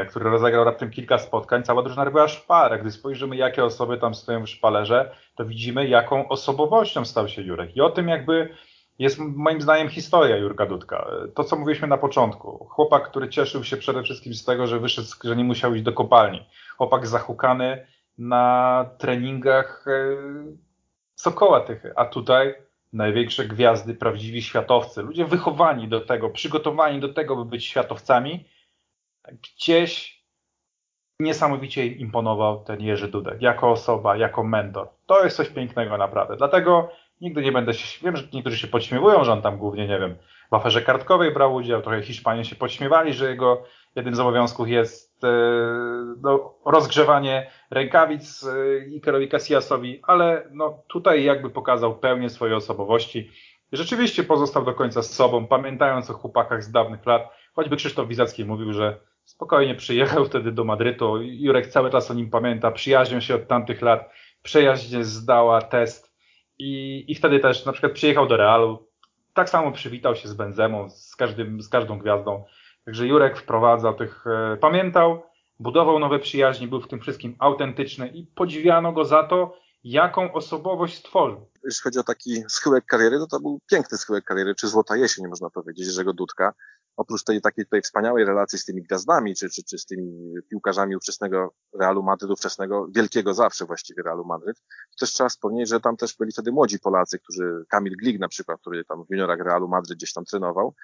[0.10, 2.80] który rozegrał raptem kilka spotkań, cała drużyna robiła szparę.
[2.80, 7.76] Gdy spojrzymy, jakie osoby tam stoją w szpalerze, to widzimy, jaką osobowością stał się Jurek.
[7.76, 8.50] I o tym jakby
[9.00, 11.08] jest moim zdaniem historia Jurka Dudka.
[11.24, 12.68] E, to, co mówiliśmy na początku.
[12.70, 15.94] Chłopak, który cieszył się przede wszystkim z tego, że wyszedł, że nie musiał iść do
[15.94, 16.46] kopalni.
[16.78, 20.16] Chłopak zahukany na treningach e,
[21.16, 21.94] Sokoła Tychy.
[21.96, 22.56] A tutaj
[22.94, 28.46] największe gwiazdy, prawdziwi światowcy, ludzie wychowani do tego, przygotowani do tego, by być światowcami,
[29.32, 30.16] gdzieś
[31.20, 34.88] niesamowicie imponował ten Jerzy Dudek jako osoba, jako mentor.
[35.06, 36.38] To jest coś pięknego naprawdę.
[36.38, 36.90] Dlatego
[37.22, 40.16] nigdy nie będę się, wiem, że niektórzy się podśmiewują, że on tam głównie, nie wiem,
[40.52, 43.64] w aferze kartkowej brał udział, trochę Hiszpanie się podśmiewali, że jego
[43.96, 45.28] jednym z obowiązków jest e,
[46.22, 53.32] no, rozgrzewanie rękawic e, Ikerowi Casillasowi, ale no, tutaj jakby pokazał pełnię swojej osobowości.
[53.72, 57.30] Rzeczywiście pozostał do końca z sobą, pamiętając o chłopakach z dawnych lat.
[57.56, 61.22] Choćby Krzysztof Wizacki mówił, że Spokojnie przyjechał wtedy do Madrytu.
[61.22, 64.10] Jurek cały czas o nim pamięta, przyjaźnią się od tamtych lat.
[64.44, 66.16] Przejaźń zdała test
[66.60, 68.88] i, i wtedy też na przykład przyjechał do Realu.
[69.34, 72.46] Tak samo przywitał się z Benzemą, z, każdym, z każdą gwiazdą.
[72.86, 75.24] Także Jurek wprowadzał tych, e, pamiętał,
[75.60, 80.98] budował nowe przyjaźnie, był w tym wszystkim autentyczny i podziwiano go za to, jaką osobowość
[80.98, 81.50] stworzył.
[81.64, 85.28] Jeśli chodzi o taki schyłek kariery, to to był piękny schyłek kariery, czy złota jesień,
[85.28, 86.54] można powiedzieć, Jerzego Dudka
[86.98, 90.96] oprócz tej takiej tutaj wspaniałej relacji z tymi gwiazdami, czy, czy, czy z tymi piłkarzami
[90.96, 95.98] ówczesnego Realu Madryt, ówczesnego wielkiego zawsze właściwie Realu Madryt, to też trzeba wspomnieć, że tam
[95.98, 99.68] też byli wtedy młodzi Polacy, którzy, Kamil Glik na przykład, który tam w juniorach Realu
[99.68, 100.76] Madryt gdzieś tam trenował,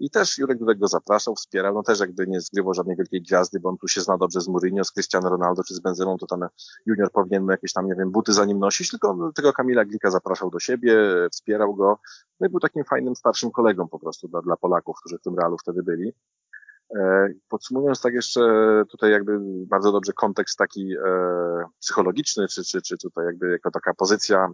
[0.00, 3.60] i też Jurek Dudek go zapraszał, wspierał, no też jakby nie zgrywał żadnej wielkiej gwiazdy,
[3.60, 6.26] bo on tu się zna dobrze z Mourinho, z Cristiano Ronaldo czy z Benzemą, to
[6.26, 6.48] tam
[6.86, 10.10] junior powinien mu jakieś tam, nie wiem, buty za nim nosić, tylko tego Kamila Glika
[10.10, 10.96] zapraszał do siebie,
[11.32, 11.98] wspierał go,
[12.40, 15.38] no i był takim fajnym starszym kolegą po prostu dla, dla Polaków, którzy w tym
[15.38, 16.12] realu wtedy byli.
[16.96, 18.40] E, podsumowując tak jeszcze
[18.90, 23.94] tutaj jakby bardzo dobrze kontekst taki e, psychologiczny, czy, czy, czy tutaj jakby jako taka
[23.94, 24.48] pozycja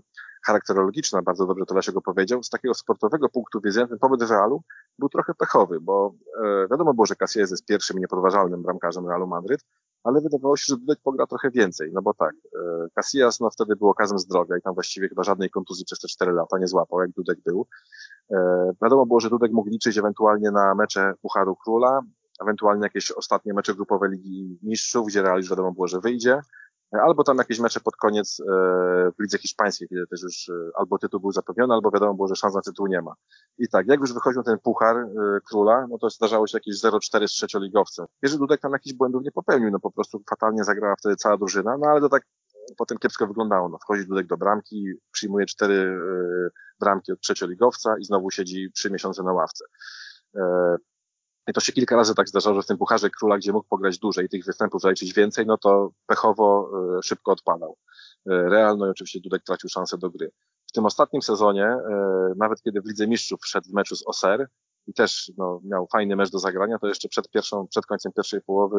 [0.47, 4.63] charakterologiczna, bardzo dobrze to Lesiego powiedział, z takiego sportowego punktu widzenia ten pobyt w Realu
[4.99, 9.61] był trochę pechowy, bo e, wiadomo było, że Casillas jest pierwszym niepodważalnym bramkarzem Realu Madryt,
[10.05, 13.77] ale wydawało się, że Dudek pogra trochę więcej, no bo tak, e, Casillas no wtedy
[13.77, 17.01] był okazem zdrowia i tam właściwie chyba żadnej kontuzji przez te cztery lata nie złapał,
[17.01, 17.67] jak Dudek był.
[18.31, 22.01] E, wiadomo było, że Dudek mógł liczyć ewentualnie na mecze Pucharu Króla,
[22.43, 26.41] ewentualnie jakieś ostatnie mecze grupowe Ligi Mistrzów, gdzie Real już wiadomo było, że wyjdzie,
[26.93, 28.45] albo tam jakieś mecze pod koniec e,
[29.19, 32.37] w lidze hiszpańskiej, kiedy też już e, albo tytuł był zapewniony, albo wiadomo było, że
[32.37, 33.15] szans na tytuł nie ma.
[33.59, 35.09] I tak, jak już wychodził ten puchar e,
[35.49, 38.07] króla, no to zdarzało się jakieś 0-4 z trzecioligowcem.
[38.23, 41.77] Jerzy Dudek tam jakichś błędów nie popełnił, no po prostu fatalnie zagrała wtedy cała drużyna,
[41.79, 42.23] no ale to tak
[42.77, 43.69] potem kiepsko wyglądało.
[43.69, 46.01] No, wchodzi Dudek do bramki, przyjmuje cztery
[46.81, 49.65] bramki od trzecioligowca i znowu siedzi trzy miesiące na ławce.
[51.49, 53.99] I to się kilka razy tak zdarzało, że w tym Pucharze Króla, gdzie mógł pograć
[53.99, 57.77] dłużej i tych występów zaliczyć więcej, no to pechowo e, szybko odpadał.
[58.31, 60.31] E, Real, no i oczywiście Dudek tracił szansę do gry.
[60.69, 64.49] W tym ostatnim sezonie, e, nawet kiedy w Lidze Mistrzów wszedł w meczu z Oser
[64.87, 68.41] i też no, miał fajny mecz do zagrania, to jeszcze przed, pierwszą, przed końcem pierwszej
[68.41, 68.79] połowy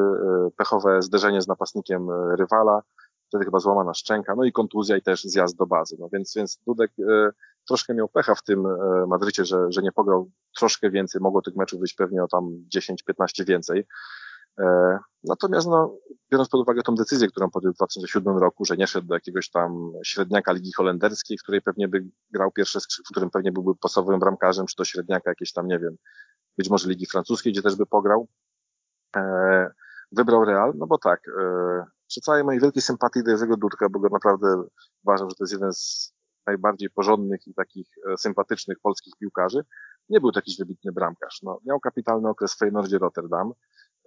[0.58, 2.08] pechowe zderzenie z napastnikiem
[2.38, 2.82] rywala,
[3.28, 5.96] wtedy chyba złamana szczęka, no i kontuzja i też zjazd do bazy.
[6.00, 6.92] No więc, więc Dudek
[7.68, 11.56] troszkę miał pecha w tym e, Madrycie, że, że nie pograł troszkę więcej, mogło tych
[11.56, 12.44] meczów być pewnie o tam
[12.76, 13.86] 10-15 więcej.
[15.24, 15.98] Natomiast no,
[16.32, 19.50] biorąc pod uwagę tą decyzję, którą podjął w 2007 roku, że nie szedł do jakiegoś
[19.50, 24.20] tam średniaka Ligi Holenderskiej, w której pewnie by grał pierwsze w którym pewnie byłby podstawowym
[24.20, 25.96] bramkarzem, czy do średniaka jakieś tam, nie wiem,
[26.58, 28.28] być może Ligi Francuskiej, gdzie też by pograł,
[29.16, 29.70] e,
[30.12, 34.00] wybrał Real, no bo tak, e, przy całej mojej wielkiej sympatii do Jerzego Dudka, bo
[34.00, 34.64] go naprawdę
[35.04, 36.14] uważam, że to jest jeden z
[36.48, 39.66] najbardziej porządnych i takich e, sympatycznych polskich piłkarzy,
[40.10, 41.40] nie był to jakiś wybitny bramkarz.
[41.44, 43.54] No, miał kapitalny okres w Feyenoordzie Rotterdam,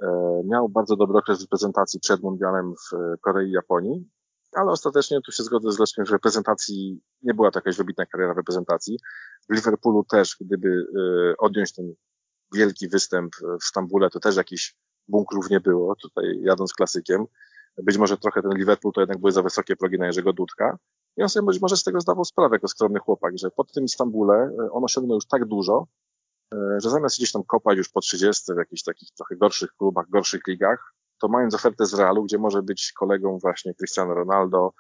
[0.03, 4.09] E, miał bardzo dobry okres reprezentacji przed mundialem w e, Korei i Japonii,
[4.53, 8.35] ale ostatecznie tu się zgodzę z Leszkiem, że reprezentacji nie była to jakaś wybitna kariera
[8.35, 8.99] reprezentacji.
[9.51, 10.87] W Liverpoolu też, gdyby
[11.39, 11.95] odjąć ten
[12.55, 14.77] wielki występ w Stambule, to też jakichś
[15.09, 17.27] bunkrów nie było, tutaj jadąc klasykiem.
[17.79, 20.79] Być może trochę ten Liverpool to jednak były za wysokie progi na Jerzego Dudka.
[21.17, 23.89] I on sobie być może z tego zdawał sprawę jako skromny chłopak, że po tym
[23.89, 25.87] Stambule on osiągnął już tak dużo,
[26.55, 30.09] E, że zamiast gdzieś tam kopać już po 30 w jakichś takich trochę gorszych klubach,
[30.09, 34.73] gorszych ligach, to mając ofertę z Realu, gdzie może być kolegą właśnie Cristiano Ronaldo,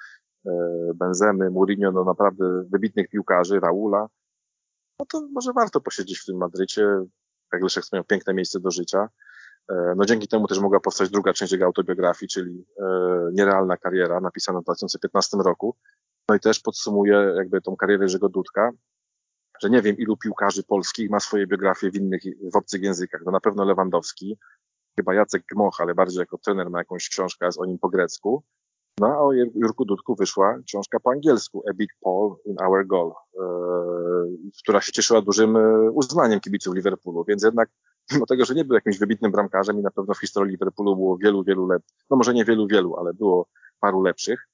[0.46, 0.50] e,
[0.94, 4.08] Benzemy, Mourinho, no naprawdę wybitnych piłkarzy, Raula,
[5.00, 6.82] no to może warto posiedzieć w tym Madrycie,
[7.52, 9.08] jak Leszek wspomniał, piękne miejsce do życia.
[9.68, 12.64] E, no dzięki temu też mogła powstać druga część jego autobiografii, czyli
[13.32, 15.76] Nierealna kariera, napisana w 2015 roku.
[16.28, 18.70] No i też podsumuje jakby tą karierę Jerzego Dudka,
[19.62, 22.22] że nie wiem ilu piłkarzy polskich ma swoje biografie w innych,
[22.52, 23.20] w obcych językach.
[23.26, 24.38] No na pewno Lewandowski,
[24.96, 28.44] chyba Jacek Gmoch, ale bardziej jako trener ma jakąś książkę o nim po grecku.
[29.00, 33.12] No a o Jurku Dudku wyszła książka po angielsku, A Big Paul in Our Goal,
[33.34, 37.68] yy, która się cieszyła dużym e, uznaniem kibiców Liverpoolu, więc jednak
[38.12, 41.18] mimo tego, że nie był jakimś wybitnym bramkarzem i na pewno w historii Liverpoolu było
[41.18, 43.48] wielu, wielu lepszych, no może nie wielu, wielu, ale było
[43.80, 44.48] paru lepszych,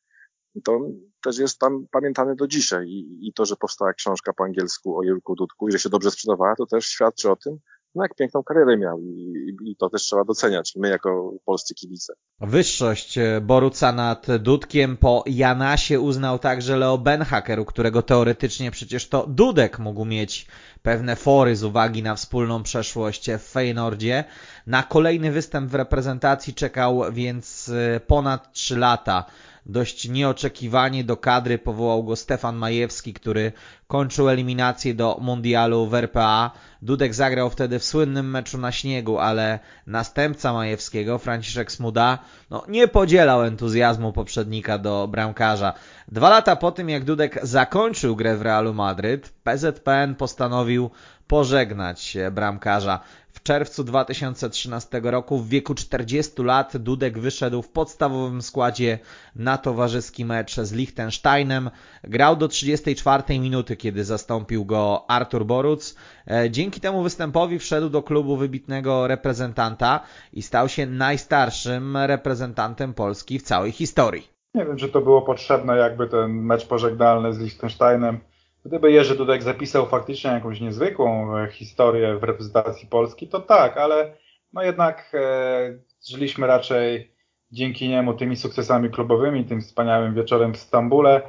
[0.65, 0.81] to
[1.23, 2.89] też jest tam pamiętany do dzisiaj.
[2.89, 6.11] I, I, to, że powstała książka po angielsku o Jurku Dudku i że się dobrze
[6.11, 7.59] sprzedawała, to też świadczy o tym,
[7.97, 12.13] no jak piękną karierę miał i, i, to też trzeba doceniać, my jako polscy kibice.
[12.41, 19.09] Wyższość e, Boruca nad Dudkiem po Janasie uznał także Leo Benhaker, u którego teoretycznie przecież
[19.09, 20.47] to Dudek mógł mieć
[20.83, 24.25] pewne fory z uwagi na wspólną przeszłość w Feynordzie.
[24.67, 29.25] Na kolejny występ w reprezentacji czekał więc e, ponad 3 lata
[29.67, 33.53] dość nieoczekiwanie do kadry powołał go Stefan Majewski, który
[33.87, 36.51] kończył eliminację do mundialu w RPA.
[36.83, 42.19] Dudek zagrał wtedy w słynnym meczu na śniegu, ale następca Majewskiego, Franciszek Smuda,
[42.51, 45.73] no, nie podzielał entuzjazmu poprzednika do bramkarza.
[46.09, 50.91] Dwa lata po tym, jak Dudek zakończył grę w Realu Madryt, PZPN postanowił
[51.27, 53.01] pożegnać bramkarza.
[53.47, 58.99] Czerwcu 2013 roku w wieku 40 lat Dudek wyszedł w podstawowym składzie
[59.37, 61.71] na towarzyski mecz z Liechtensteinem.
[62.05, 65.97] Grał do 34 minuty, kiedy zastąpił go Artur Boruc.
[66.31, 70.01] E, dzięki temu występowi wszedł do klubu wybitnego reprezentanta
[70.33, 74.29] i stał się najstarszym reprezentantem Polski w całej historii.
[74.55, 78.21] Nie wiem, czy to było potrzebne, jakby ten mecz pożegnalny z Liechtensteinem
[78.67, 84.17] Gdyby Jerzy Dudek zapisał faktycznie jakąś niezwykłą e, historię w reprezentacji Polski, to tak, ale
[84.53, 85.79] no jednak e,
[86.09, 87.13] żyliśmy raczej
[87.51, 91.23] dzięki niemu tymi sukcesami klubowymi, tym wspaniałym wieczorem w Stambule.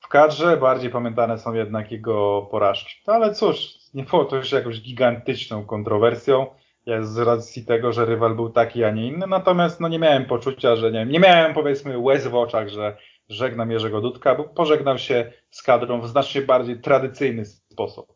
[0.00, 2.94] W kadrze bardziej pamiętane są jednak jego porażki.
[3.06, 6.46] No ale cóż, nie było to już jakąś gigantyczną kontrowersją
[7.00, 9.26] z racji tego, że rywal był taki, a nie inny.
[9.26, 12.96] Natomiast no, nie miałem poczucia, że nie, nie miałem powiedzmy łez w oczach, że
[13.28, 18.14] żegnam Jerzego Dudka, bo pożegnał się z kadrą w znacznie bardziej tradycyjny sposób.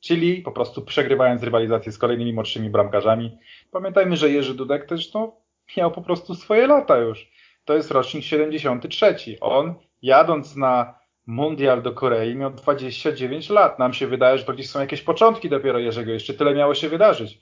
[0.00, 3.38] Czyli po prostu przegrywając rywalizację z kolejnymi młodszymi bramkarzami.
[3.70, 5.36] Pamiętajmy, że Jerzy Dudek też no,
[5.76, 7.30] miał po prostu swoje lata już.
[7.64, 9.16] To jest rocznik 73.
[9.40, 13.78] On jadąc na mundial do Korei miał 29 lat.
[13.78, 16.12] Nam się wydaje, że to gdzieś są jakieś początki dopiero Jerzego.
[16.12, 17.40] Jeszcze tyle miało się wydarzyć.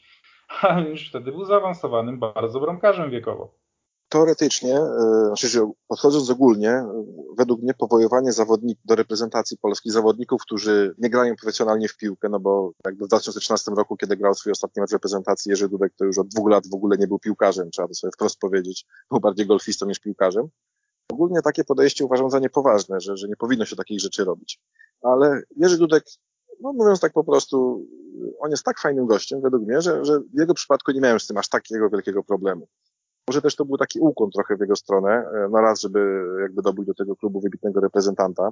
[0.62, 3.54] A już wtedy był zaawansowanym bardzo bramkarzem wiekowo
[4.08, 7.04] teoretycznie, e, znaczy podchodząc ogólnie, e,
[7.38, 12.40] według mnie powoływanie zawodników do reprezentacji polskich zawodników, którzy nie grają profesjonalnie w piłkę, no
[12.40, 16.18] bo jakby w 2013 roku, kiedy grał swój ostatni mecz reprezentacji, Jerzy Dudek to już
[16.18, 19.46] od dwóch lat w ogóle nie był piłkarzem, trzeba to sobie wprost powiedzieć, był bardziej
[19.46, 20.48] golfistą niż piłkarzem.
[21.12, 24.60] Ogólnie takie podejście uważam za niepoważne, że, że nie powinno się takich rzeczy robić.
[25.02, 26.04] Ale Jerzy Dudek,
[26.60, 27.86] no mówiąc tak po prostu,
[28.40, 31.26] on jest tak fajnym gościem według mnie, że, że w jego przypadku nie miałem z
[31.26, 32.68] tym aż takiego wielkiego problemu.
[33.28, 36.62] Może też to był taki ukłon trochę w jego stronę, e, na raz, żeby jakby
[36.62, 38.50] dobyć do tego klubu wybitnego reprezentanta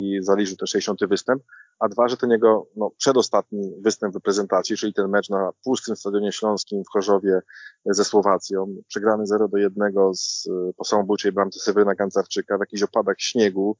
[0.00, 1.06] i zaliczył ten 60.
[1.06, 1.42] występ,
[1.78, 5.96] a dwa, że ten jego no, przedostatni występ w reprezentacji, czyli ten mecz na pustym
[5.96, 7.40] stadionie śląskim w Chorzowie
[7.86, 13.16] ze Słowacją, przegrany 0 do 1 z, po samobójczej bramce Seweryna Gancarczyka w jakichś opadach
[13.18, 13.76] śniegu,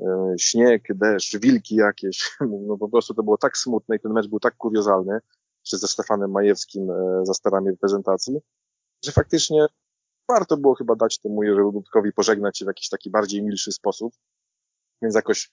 [0.00, 2.36] e, śnieg, deszcz, wilki jakieś,
[2.68, 5.18] no po prostu to było tak smutne i ten mecz był tak kuriozalny,
[5.62, 8.38] czy ze Stefanem Majewskim e, za sterami reprezentacji,
[9.04, 9.66] że faktycznie
[10.28, 11.82] warto było chyba dać temu Jerzemu
[12.16, 14.14] pożegnać się w jakiś taki bardziej milszy sposób.
[15.02, 15.50] Więc jakoś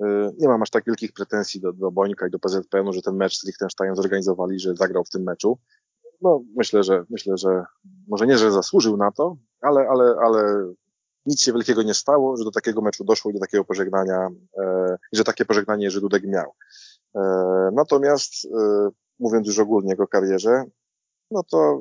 [0.00, 3.16] yy, nie mam aż tak wielkich pretensji do, do Bońka i do PZPN-u, że ten
[3.16, 5.58] mecz z Liechtensteinem zorganizowali, że zagrał w tym meczu.
[6.20, 7.64] No, myślę, że myślę, że
[8.08, 10.72] może nie, że zasłużył na to, ale, ale, ale
[11.26, 14.28] nic się wielkiego nie stało, że do takiego meczu doszło i do takiego pożegnania,
[14.58, 16.52] e, że takie pożegnanie Jerzy Dudek miał.
[17.14, 17.20] E,
[17.72, 18.88] natomiast, e,
[19.18, 20.64] mówiąc już ogólnie o karierze,
[21.30, 21.80] no to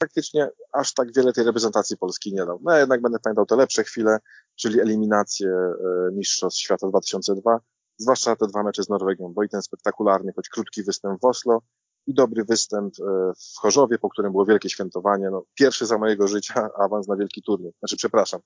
[0.00, 2.60] faktycznie aż tak wiele tej reprezentacji Polski nie dał.
[2.62, 4.18] No jednak będę pamiętał te lepsze chwile,
[4.56, 7.60] czyli eliminację e, Mistrzostw Świata 2002,
[7.96, 11.62] zwłaszcza te dwa mecze z Norwegią, bo i ten spektakularny, choć krótki występ w Oslo
[12.06, 15.30] i dobry występ e, w Chorzowie, po którym było wielkie świętowanie.
[15.30, 17.72] No, pierwszy za mojego życia awans na wielki turniej.
[17.78, 18.40] Znaczy, przepraszam,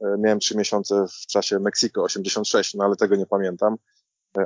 [0.00, 3.76] e, miałem trzy miesiące w czasie Meksiko 86, no ale tego nie pamiętam.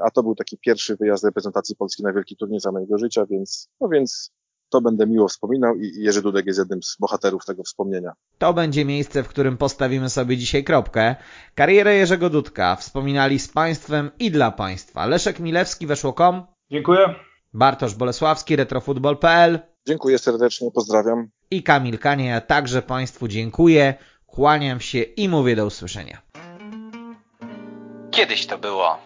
[0.03, 3.69] A to był taki pierwszy wyjazd reprezentacji Polski na wielki turniej za mojego życia, więc,
[3.81, 4.33] no więc
[4.69, 8.13] to będę miło wspominał i Jerzy Dudek jest jednym z bohaterów tego wspomnienia.
[8.39, 11.17] To będzie miejsce, w którym postawimy sobie dzisiaj kropkę.
[11.55, 15.07] Karierę Jerzego Dudka wspominali z Państwem i dla Państwa.
[15.07, 16.47] Leszek Milewski, weszło.com.
[16.71, 17.15] Dziękuję.
[17.55, 19.59] Bartosz Bolesławski, retrofutbol.pl.
[19.87, 21.29] Dziękuję serdecznie, pozdrawiam.
[21.51, 23.95] I Kamil Kanie, ja także Państwu dziękuję,
[24.27, 26.23] kłaniam się i mówię do usłyszenia.
[28.11, 28.99] Kiedyś to było.